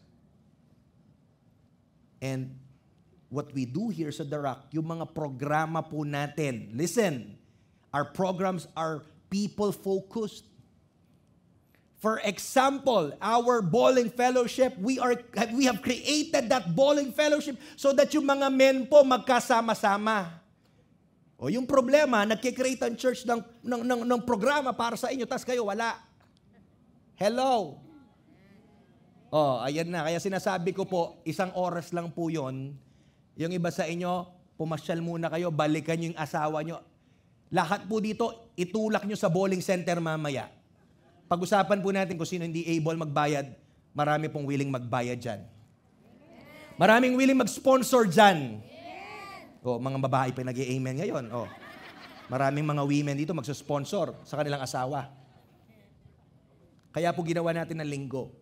And 2.19 2.59
what 3.31 3.55
we 3.55 3.63
do 3.63 3.89
here 3.89 4.11
sa 4.11 4.27
The 4.27 4.37
Rock, 4.43 4.75
yung 4.75 4.91
mga 4.91 5.15
programa 5.15 5.81
po 5.81 6.03
natin, 6.03 6.75
listen, 6.75 7.39
our 7.95 8.05
programs 8.05 8.67
are 8.75 9.07
people-focused. 9.33 10.45
For 11.97 12.21
example, 12.21 13.17
our 13.17 13.65
bowling 13.65 14.13
fellowship, 14.13 14.77
we 14.77 15.01
are 15.01 15.17
we 15.57 15.65
have 15.65 15.81
created 15.81 16.53
that 16.53 16.69
bowling 16.77 17.09
fellowship 17.09 17.57
so 17.73 17.89
that 17.97 18.13
yung 18.13 18.29
mga 18.29 18.53
men 18.53 18.85
po 18.85 19.01
magkasama-sama. 19.01 20.43
O 21.41 21.49
yung 21.49 21.65
problema, 21.65 22.27
nagkikreate 22.29 22.85
ang 22.85 22.95
church 22.95 23.25
ng, 23.25 23.41
ng, 23.65 23.81
ng, 23.81 24.01
ng 24.05 24.21
programa 24.21 24.69
para 24.71 24.93
sa 24.93 25.09
inyo, 25.09 25.25
tas 25.25 25.41
kayo 25.41 25.65
wala. 25.65 25.97
Hello? 27.17 27.81
Oh, 29.33 29.57
ayan 29.65 29.89
na. 29.89 30.05
Kaya 30.05 30.21
sinasabi 30.21 30.75
ko 30.77 30.85
po, 30.85 31.19
isang 31.25 31.49
oras 31.57 31.89
lang 31.89 32.13
po 32.13 32.29
yon. 32.29 32.77
Yung 33.33 33.51
iba 33.51 33.73
sa 33.73 33.89
inyo, 33.89 34.29
pumasyal 34.59 35.01
muna 35.01 35.31
kayo, 35.31 35.49
balikan 35.49 35.97
yung 35.97 36.15
asawa 36.19 36.61
nyo. 36.61 36.83
Lahat 37.53 37.85
po 37.85 38.01
dito, 38.01 38.49
itulak 38.57 39.05
nyo 39.05 39.13
sa 39.13 39.29
bowling 39.29 39.61
center 39.61 40.01
mamaya. 40.01 40.49
Pag-usapan 41.29 41.85
po 41.85 41.93
natin 41.93 42.17
kung 42.17 42.25
sino 42.25 42.49
hindi 42.49 42.65
able 42.65 42.97
magbayad, 42.97 43.53
marami 43.93 44.25
pong 44.25 44.49
willing 44.49 44.73
magbayad 44.73 45.21
dyan. 45.21 45.41
Maraming 46.81 47.13
willing 47.13 47.37
mag-sponsor 47.37 48.09
dyan. 48.09 48.57
O, 49.61 49.77
mga 49.77 50.01
babae 50.01 50.29
pa 50.33 50.41
nag 50.41 50.57
amen 50.57 50.97
ngayon. 50.97 51.25
O, 51.29 51.45
maraming 52.27 52.65
mga 52.65 52.81
women 52.89 53.15
dito 53.21 53.37
magsusponsor 53.37 54.25
sa 54.25 54.35
kanilang 54.41 54.65
asawa. 54.65 55.13
Kaya 56.89 57.13
po 57.13 57.21
ginawa 57.21 57.53
natin 57.53 57.85
ng 57.85 57.89
linggo. 57.89 58.33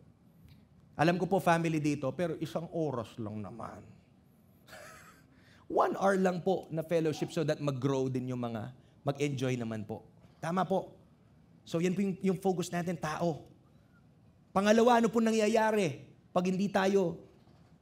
Alam 0.96 1.20
ko 1.20 1.28
po 1.28 1.44
family 1.44 1.84
dito, 1.84 2.08
pero 2.16 2.40
isang 2.40 2.68
oras 2.72 3.12
lang 3.20 3.44
naman. 3.44 3.84
One 5.68 6.00
hour 6.00 6.16
lang 6.16 6.40
po 6.44 6.72
na 6.72 6.84
fellowship 6.84 7.36
so 7.36 7.44
that 7.44 7.60
mag-grow 7.60 8.08
din 8.08 8.32
yung 8.32 8.40
mga, 8.40 8.72
mag-enjoy 9.02 9.58
naman 9.58 9.86
po. 9.86 10.06
Tama 10.42 10.66
po. 10.66 10.94
So 11.66 11.78
yan 11.78 11.94
po 11.94 12.02
yung, 12.02 12.16
yung 12.22 12.40
focus 12.42 12.74
natin, 12.74 12.98
tao. 12.98 13.46
Pangalawa, 14.52 15.00
ano 15.00 15.08
po 15.08 15.22
nangyayari 15.22 16.04
pag 16.34 16.46
hindi 16.50 16.68
tayo 16.68 17.22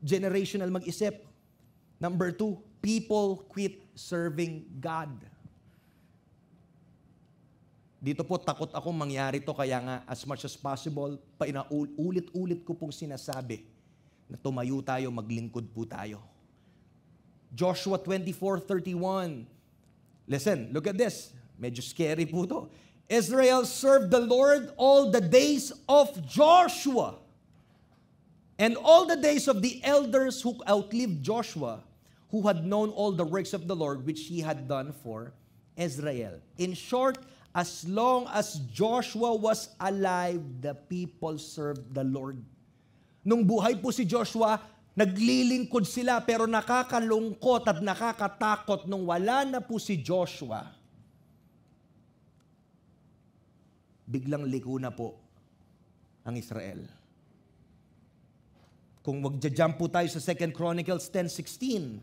generational 0.03 0.69
mag-isip? 0.69 1.25
Number 1.99 2.31
two, 2.31 2.59
people 2.79 3.43
quit 3.51 3.83
serving 3.95 4.67
God. 4.79 5.11
Dito 7.99 8.23
po, 8.23 8.39
takot 8.39 8.71
ako 8.71 8.95
mangyari 8.95 9.43
to, 9.43 9.51
kaya 9.51 9.75
nga, 9.83 9.95
as 10.07 10.23
much 10.23 10.47
as 10.47 10.55
possible, 10.55 11.19
ulit-ulit 11.99 12.63
ko 12.63 12.71
pong 12.71 12.95
sinasabi 12.95 13.67
na 14.31 14.39
tumayo 14.39 14.79
tayo, 14.79 15.11
maglingkod 15.11 15.67
po 15.75 15.83
tayo. 15.83 16.23
Joshua 17.51 17.99
24:31. 17.99 19.58
Listen, 20.29 20.69
look 20.71 20.85
at 20.85 20.95
this. 20.95 21.33
Medyo 21.59 21.81
scary 21.81 22.29
po 22.29 22.45
to. 22.45 22.69
Israel 23.09 23.65
served 23.65 24.13
the 24.13 24.21
Lord 24.21 24.71
all 24.77 25.09
the 25.09 25.19
days 25.19 25.73
of 25.89 26.13
Joshua. 26.29 27.17
And 28.61 28.77
all 28.77 29.09
the 29.09 29.17
days 29.17 29.47
of 29.47 29.63
the 29.65 29.81
elders 29.83 30.41
who 30.41 30.53
outlived 30.69 31.23
Joshua, 31.23 31.81
who 32.29 32.45
had 32.45 32.63
known 32.63 32.89
all 32.91 33.11
the 33.11 33.25
works 33.25 33.53
of 33.53 33.67
the 33.67 33.75
Lord 33.75 34.05
which 34.05 34.29
he 34.29 34.39
had 34.39 34.67
done 34.67 34.93
for 34.93 35.33
Israel. 35.75 36.37
In 36.59 36.75
short, 36.75 37.17
as 37.55 37.87
long 37.87 38.29
as 38.29 38.61
Joshua 38.69 39.33
was 39.33 39.73
alive, 39.79 40.43
the 40.61 40.75
people 40.75 41.39
served 41.39 41.95
the 41.95 42.03
Lord. 42.03 42.37
Nung 43.25 43.47
buhay 43.47 43.81
po 43.81 43.89
si 43.89 44.05
Joshua, 44.05 44.61
naglilingkod 44.99 45.87
sila 45.87 46.19
pero 46.19 46.43
nakakalungkot 46.43 47.63
at 47.71 47.79
nakakatakot 47.79 48.83
nung 48.83 49.07
wala 49.07 49.47
na 49.47 49.63
po 49.63 49.79
si 49.79 49.95
Joshua 49.95 50.75
biglang 54.09 54.43
liko 54.49 54.75
na 54.81 54.89
po 54.89 55.15
ang 56.25 56.33
Israel. 56.33 56.81
Kung 59.05 59.21
magja-jump 59.21 59.77
po 59.77 59.85
tayo 59.87 60.09
sa 60.09 60.19
2 60.19 60.49
Chronicles 60.51 61.07
10.16, 61.13 62.01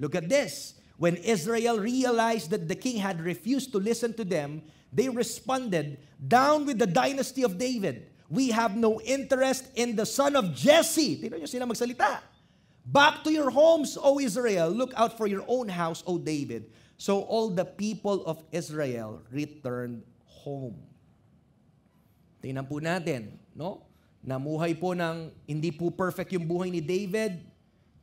look 0.00 0.16
at 0.16 0.26
this. 0.26 0.80
When 0.96 1.20
Israel 1.20 1.78
realized 1.78 2.50
that 2.50 2.66
the 2.66 2.74
king 2.74 2.96
had 2.96 3.20
refused 3.20 3.76
to 3.76 3.78
listen 3.78 4.16
to 4.16 4.24
them, 4.24 4.64
they 4.88 5.12
responded, 5.12 6.00
Down 6.16 6.64
with 6.64 6.80
the 6.80 6.88
dynasty 6.88 7.44
of 7.44 7.60
David. 7.60 8.13
We 8.34 8.50
have 8.50 8.74
no 8.74 8.98
interest 8.98 9.70
in 9.78 9.94
the 9.94 10.02
son 10.02 10.34
of 10.34 10.50
Jesse. 10.58 11.22
Tingnan 11.22 11.38
nyo 11.38 11.46
sila 11.46 11.70
magsalita. 11.70 12.18
Back 12.82 13.22
to 13.22 13.30
your 13.30 13.54
homes, 13.54 13.94
O 13.94 14.18
Israel. 14.18 14.74
Look 14.74 14.90
out 14.98 15.14
for 15.14 15.30
your 15.30 15.46
own 15.46 15.70
house, 15.70 16.02
O 16.02 16.18
David. 16.18 16.66
So 16.98 17.22
all 17.30 17.54
the 17.54 17.62
people 17.62 18.26
of 18.26 18.42
Israel 18.50 19.22
returned 19.30 20.02
home. 20.26 20.82
Tingnan 22.42 22.66
po 22.66 22.82
natin, 22.82 23.38
no? 23.54 23.86
Namuhay 24.26 24.74
po 24.74 24.98
ng 24.98 25.30
hindi 25.46 25.70
po 25.70 25.94
perfect 25.94 26.34
yung 26.34 26.50
buhay 26.50 26.74
ni 26.74 26.82
David, 26.82 27.38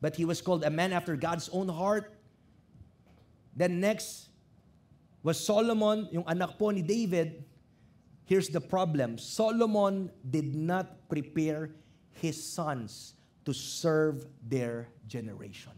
but 0.00 0.16
he 0.16 0.24
was 0.24 0.40
called 0.40 0.64
a 0.64 0.72
man 0.72 0.96
after 0.96 1.12
God's 1.12 1.52
own 1.52 1.68
heart. 1.68 2.14
Then 3.52 3.84
next 3.84 4.32
was 5.20 5.36
Solomon, 5.36 6.08
yung 6.08 6.24
anak 6.24 6.56
po 6.56 6.72
ni 6.72 6.80
David. 6.80 7.44
Here's 8.32 8.48
the 8.48 8.64
problem. 8.64 9.18
Solomon 9.18 10.08
did 10.24 10.56
not 10.56 11.04
prepare 11.12 11.68
his 12.16 12.40
sons 12.40 13.12
to 13.44 13.52
serve 13.52 14.24
their 14.48 14.88
generation. 15.04 15.76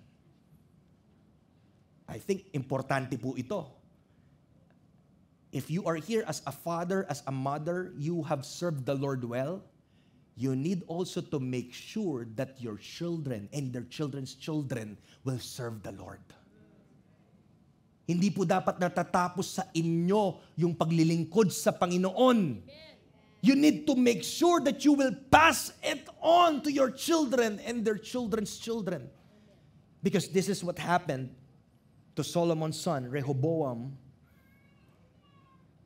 I 2.07 2.23
think 2.23 2.47
importante 2.55 3.19
po 3.19 3.35
ito. 3.35 3.75
If 5.51 5.67
you 5.67 5.83
are 5.83 5.99
here 5.99 6.23
as 6.31 6.47
a 6.47 6.55
father, 6.55 7.11
as 7.11 7.27
a 7.27 7.35
mother, 7.35 7.91
you 7.99 8.23
have 8.23 8.47
served 8.47 8.87
the 8.87 8.95
Lord 8.95 9.27
well, 9.27 9.59
you 10.39 10.55
need 10.55 10.87
also 10.87 11.27
to 11.35 11.43
make 11.43 11.75
sure 11.75 12.23
that 12.39 12.63
your 12.63 12.79
children 12.79 13.51
and 13.51 13.75
their 13.75 13.91
children's 13.91 14.39
children 14.39 14.95
will 15.27 15.43
serve 15.43 15.83
the 15.83 15.91
Lord. 15.99 16.23
Hindi 18.05 18.29
po 18.29 18.45
dapat 18.45 18.77
natatapos 18.77 19.61
sa 19.61 19.65
inyo 19.73 20.37
yung 20.61 20.77
paglilingkod 20.77 21.49
sa 21.49 21.73
Panginoon. 21.73 22.61
You 23.41 23.57
need 23.57 23.89
to 23.89 23.97
make 23.97 24.25
sure 24.25 24.61
that 24.65 24.85
you 24.85 24.93
will 24.93 25.13
pass 25.29 25.73
it 25.85 26.09
on 26.21 26.65
to 26.65 26.73
your 26.73 26.93
children 26.93 27.61
and 27.65 27.85
their 27.85 28.01
children's 28.01 28.57
children. 28.57 29.09
Because 30.05 30.29
this 30.29 30.53
is 30.53 30.61
what 30.61 30.77
happened 30.77 31.33
to 32.17 32.25
Solomon's 32.25 32.81
son, 32.81 33.09
Rehoboam, 33.09 33.97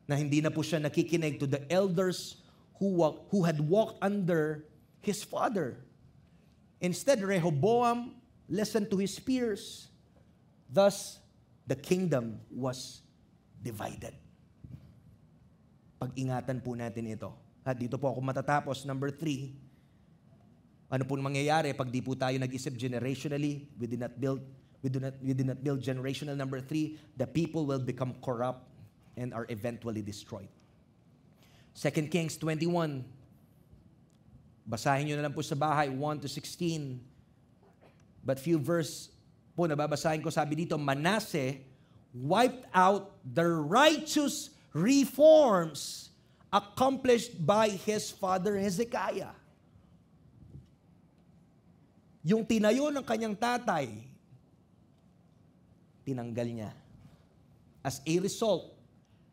na 0.06 0.14
hindi 0.16 0.40
na 0.40 0.50
po 0.50 0.62
siya 0.62 0.82
nakikinig 0.82 1.38
to 1.38 1.46
the 1.46 1.62
elders 1.70 2.42
who, 2.78 2.98
who 3.30 3.42
had 3.42 3.62
walked 3.62 3.98
under 4.02 4.66
his 5.02 5.22
father. 5.22 5.78
Instead, 6.80 7.22
Rehoboam 7.22 8.14
listened 8.48 8.90
to 8.90 8.96
his 8.96 9.18
peers. 9.18 9.88
Thus, 10.70 11.18
the 11.68 11.76
kingdom 11.76 12.40
was 12.48 13.04
divided. 13.60 14.16
Pag-ingatan 16.00 16.64
po 16.64 16.72
natin 16.72 17.12
ito. 17.12 17.28
At 17.60 17.76
dito 17.76 18.00
po 18.00 18.08
ako 18.08 18.24
matatapos. 18.24 18.88
Number 18.88 19.12
three, 19.12 19.52
ano 20.88 21.04
po 21.04 21.20
mangyayari 21.20 21.76
pag 21.76 21.92
di 21.92 22.00
po 22.00 22.16
tayo 22.16 22.40
nag-isip 22.40 22.72
generationally, 22.80 23.68
we 23.76 23.84
did 23.84 24.00
not 24.00 24.16
build, 24.16 24.40
we 24.80 24.88
do 24.88 24.96
not, 24.96 25.12
we 25.20 25.36
did 25.36 25.44
not 25.44 25.60
build 25.60 25.84
generational. 25.84 26.32
Number 26.32 26.64
three, 26.64 26.96
the 27.20 27.28
people 27.28 27.68
will 27.68 27.82
become 27.82 28.16
corrupt 28.24 28.64
and 29.20 29.36
are 29.36 29.44
eventually 29.52 30.00
destroyed. 30.00 30.48
2 31.76 32.08
Kings 32.08 32.40
21, 32.40 33.04
basahin 34.64 35.12
nyo 35.12 35.14
na 35.20 35.28
lang 35.28 35.34
po 35.36 35.44
sa 35.44 35.52
bahay, 35.52 35.92
1 35.92 36.24
to 36.24 36.28
16. 36.32 37.04
But 38.24 38.40
few 38.40 38.56
verse 38.56 39.12
po 39.58 39.66
nababasahin 39.66 40.22
ko, 40.22 40.30
sabi 40.30 40.62
dito, 40.62 40.78
Manasseh 40.78 41.58
wiped 42.14 42.62
out 42.70 43.18
the 43.26 43.42
righteous 43.42 44.54
reforms 44.70 46.14
accomplished 46.54 47.34
by 47.42 47.66
his 47.66 48.14
father 48.14 48.54
Hezekiah. 48.54 49.34
Yung 52.22 52.46
tinayo 52.46 52.94
ng 52.94 53.02
kanyang 53.02 53.34
tatay, 53.34 53.90
tinanggal 56.06 56.46
niya. 56.46 56.70
As 57.82 57.98
a 58.06 58.14
result, 58.22 58.78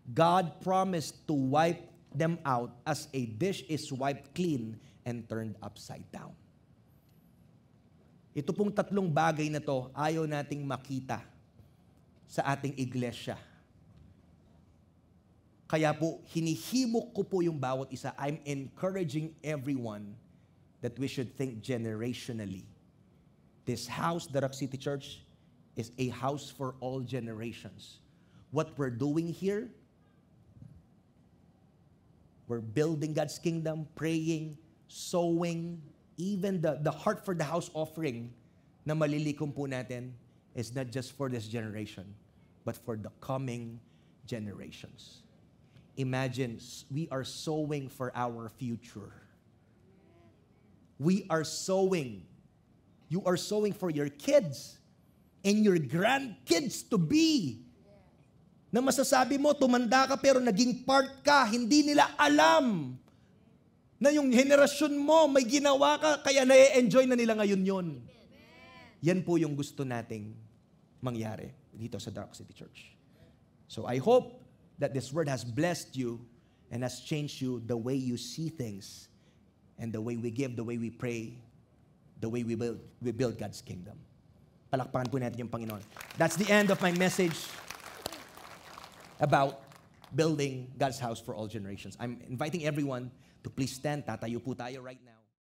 God 0.10 0.58
promised 0.66 1.22
to 1.30 1.38
wipe 1.38 1.86
them 2.10 2.42
out 2.42 2.74
as 2.88 3.12
a 3.14 3.30
dish 3.38 3.62
is 3.70 3.94
wiped 3.94 4.34
clean 4.34 4.80
and 5.06 5.28
turned 5.30 5.54
upside 5.62 6.10
down. 6.10 6.34
Ito 8.36 8.52
pong 8.52 8.76
tatlong 8.76 9.08
bagay 9.08 9.48
na 9.48 9.64
to, 9.64 9.88
ayaw 9.96 10.28
nating 10.28 10.60
makita 10.68 11.24
sa 12.28 12.44
ating 12.52 12.76
iglesia. 12.76 13.40
Kaya 15.72 15.96
po, 15.96 16.20
hinihimok 16.36 17.16
ko 17.16 17.24
po 17.24 17.40
yung 17.40 17.56
bawat 17.56 17.90
isa. 17.96 18.12
I'm 18.20 18.44
encouraging 18.44 19.34
everyone 19.40 20.20
that 20.84 21.00
we 21.00 21.08
should 21.08 21.34
think 21.34 21.64
generationally. 21.64 22.68
This 23.64 23.88
house, 23.88 24.28
the 24.28 24.44
Rock 24.44 24.54
City 24.54 24.78
Church, 24.78 25.24
is 25.80 25.96
a 25.98 26.12
house 26.12 26.52
for 26.52 26.76
all 26.84 27.02
generations. 27.02 28.04
What 28.52 28.78
we're 28.78 28.94
doing 28.94 29.32
here, 29.32 29.72
we're 32.48 32.62
building 32.62 33.16
God's 33.16 33.40
kingdom, 33.40 33.88
praying, 33.96 34.60
sowing, 34.88 35.82
even 36.18 36.62
the, 36.62 36.80
the 36.82 36.92
heart 36.92 37.24
for 37.24 37.34
the 37.34 37.44
house 37.44 37.70
offering 37.74 38.32
na 38.86 38.94
malilikom 38.94 39.54
po 39.54 39.68
natin 39.68 40.12
is 40.56 40.74
not 40.74 40.88
just 40.90 41.12
for 41.14 41.28
this 41.28 41.48
generation, 41.48 42.06
but 42.64 42.78
for 42.78 42.96
the 42.96 43.12
coming 43.20 43.80
generations. 44.26 45.24
Imagine, 45.98 46.60
we 46.92 47.08
are 47.12 47.24
sowing 47.24 47.88
for 47.88 48.12
our 48.16 48.50
future. 48.50 49.12
We 51.00 51.28
are 51.30 51.44
sowing. 51.44 52.24
You 53.08 53.24
are 53.26 53.38
sowing 53.38 53.74
for 53.74 53.90
your 53.90 54.10
kids 54.10 54.80
and 55.44 55.64
your 55.64 55.78
grandkids 55.78 56.88
to 56.90 56.98
be. 56.98 57.64
Na 58.72 58.80
masasabi 58.80 59.40
mo, 59.40 59.56
tumanda 59.56 60.08
ka 60.08 60.16
pero 60.20 60.40
naging 60.40 60.84
part 60.84 61.24
ka, 61.24 61.48
hindi 61.48 61.84
nila 61.84 62.12
alam 62.20 63.00
na 64.00 64.12
yung 64.12 64.28
henerasyon 64.32 64.94
mo, 65.00 65.28
may 65.32 65.48
ginawa 65.48 65.96
ka, 65.96 66.12
kaya 66.20 66.44
na-enjoy 66.44 67.08
na 67.08 67.16
nila 67.16 67.36
ngayon 67.40 67.62
yon. 67.64 67.88
Yan 69.00 69.24
po 69.24 69.40
yung 69.40 69.56
gusto 69.56 69.88
nating 69.88 70.36
mangyari 71.00 71.54
dito 71.72 71.96
sa 72.02 72.12
Dark 72.12 72.36
City 72.36 72.52
Church. 72.52 72.92
So 73.68 73.88
I 73.88 73.98
hope 74.02 74.42
that 74.80 74.92
this 74.92 75.14
word 75.16 75.32
has 75.32 75.48
blessed 75.48 75.96
you 75.96 76.20
and 76.72 76.84
has 76.84 77.00
changed 77.00 77.40
you 77.40 77.64
the 77.64 77.78
way 77.78 77.96
you 77.96 78.18
see 78.18 78.50
things 78.50 79.08
and 79.80 79.92
the 79.92 80.02
way 80.02 80.18
we 80.18 80.32
give, 80.32 80.56
the 80.56 80.64
way 80.64 80.78
we 80.78 80.90
pray, 80.90 81.38
the 82.20 82.28
way 82.28 82.44
we 82.44 82.56
build, 82.56 82.80
we 83.02 83.12
build 83.12 83.38
God's 83.38 83.62
kingdom. 83.62 83.96
Palakpakan 84.72 85.08
po 85.12 85.18
natin 85.22 85.48
yung 85.48 85.52
Panginoon. 85.52 85.80
That's 86.18 86.36
the 86.36 86.50
end 86.52 86.72
of 86.72 86.82
my 86.82 86.92
message 86.92 87.48
about 89.20 89.62
building 90.12 90.72
God's 90.76 91.00
house 91.00 91.20
for 91.20 91.36
all 91.36 91.48
generations. 91.48 91.96
I'm 92.00 92.20
inviting 92.28 92.66
everyone 92.66 93.12
to 93.46 93.54
please 93.54 93.78
stand. 93.78 94.02
Tatayo 94.10 94.42
po 94.42 94.58
tayo 94.58 94.82
right 94.82 95.02
now. 95.06 95.25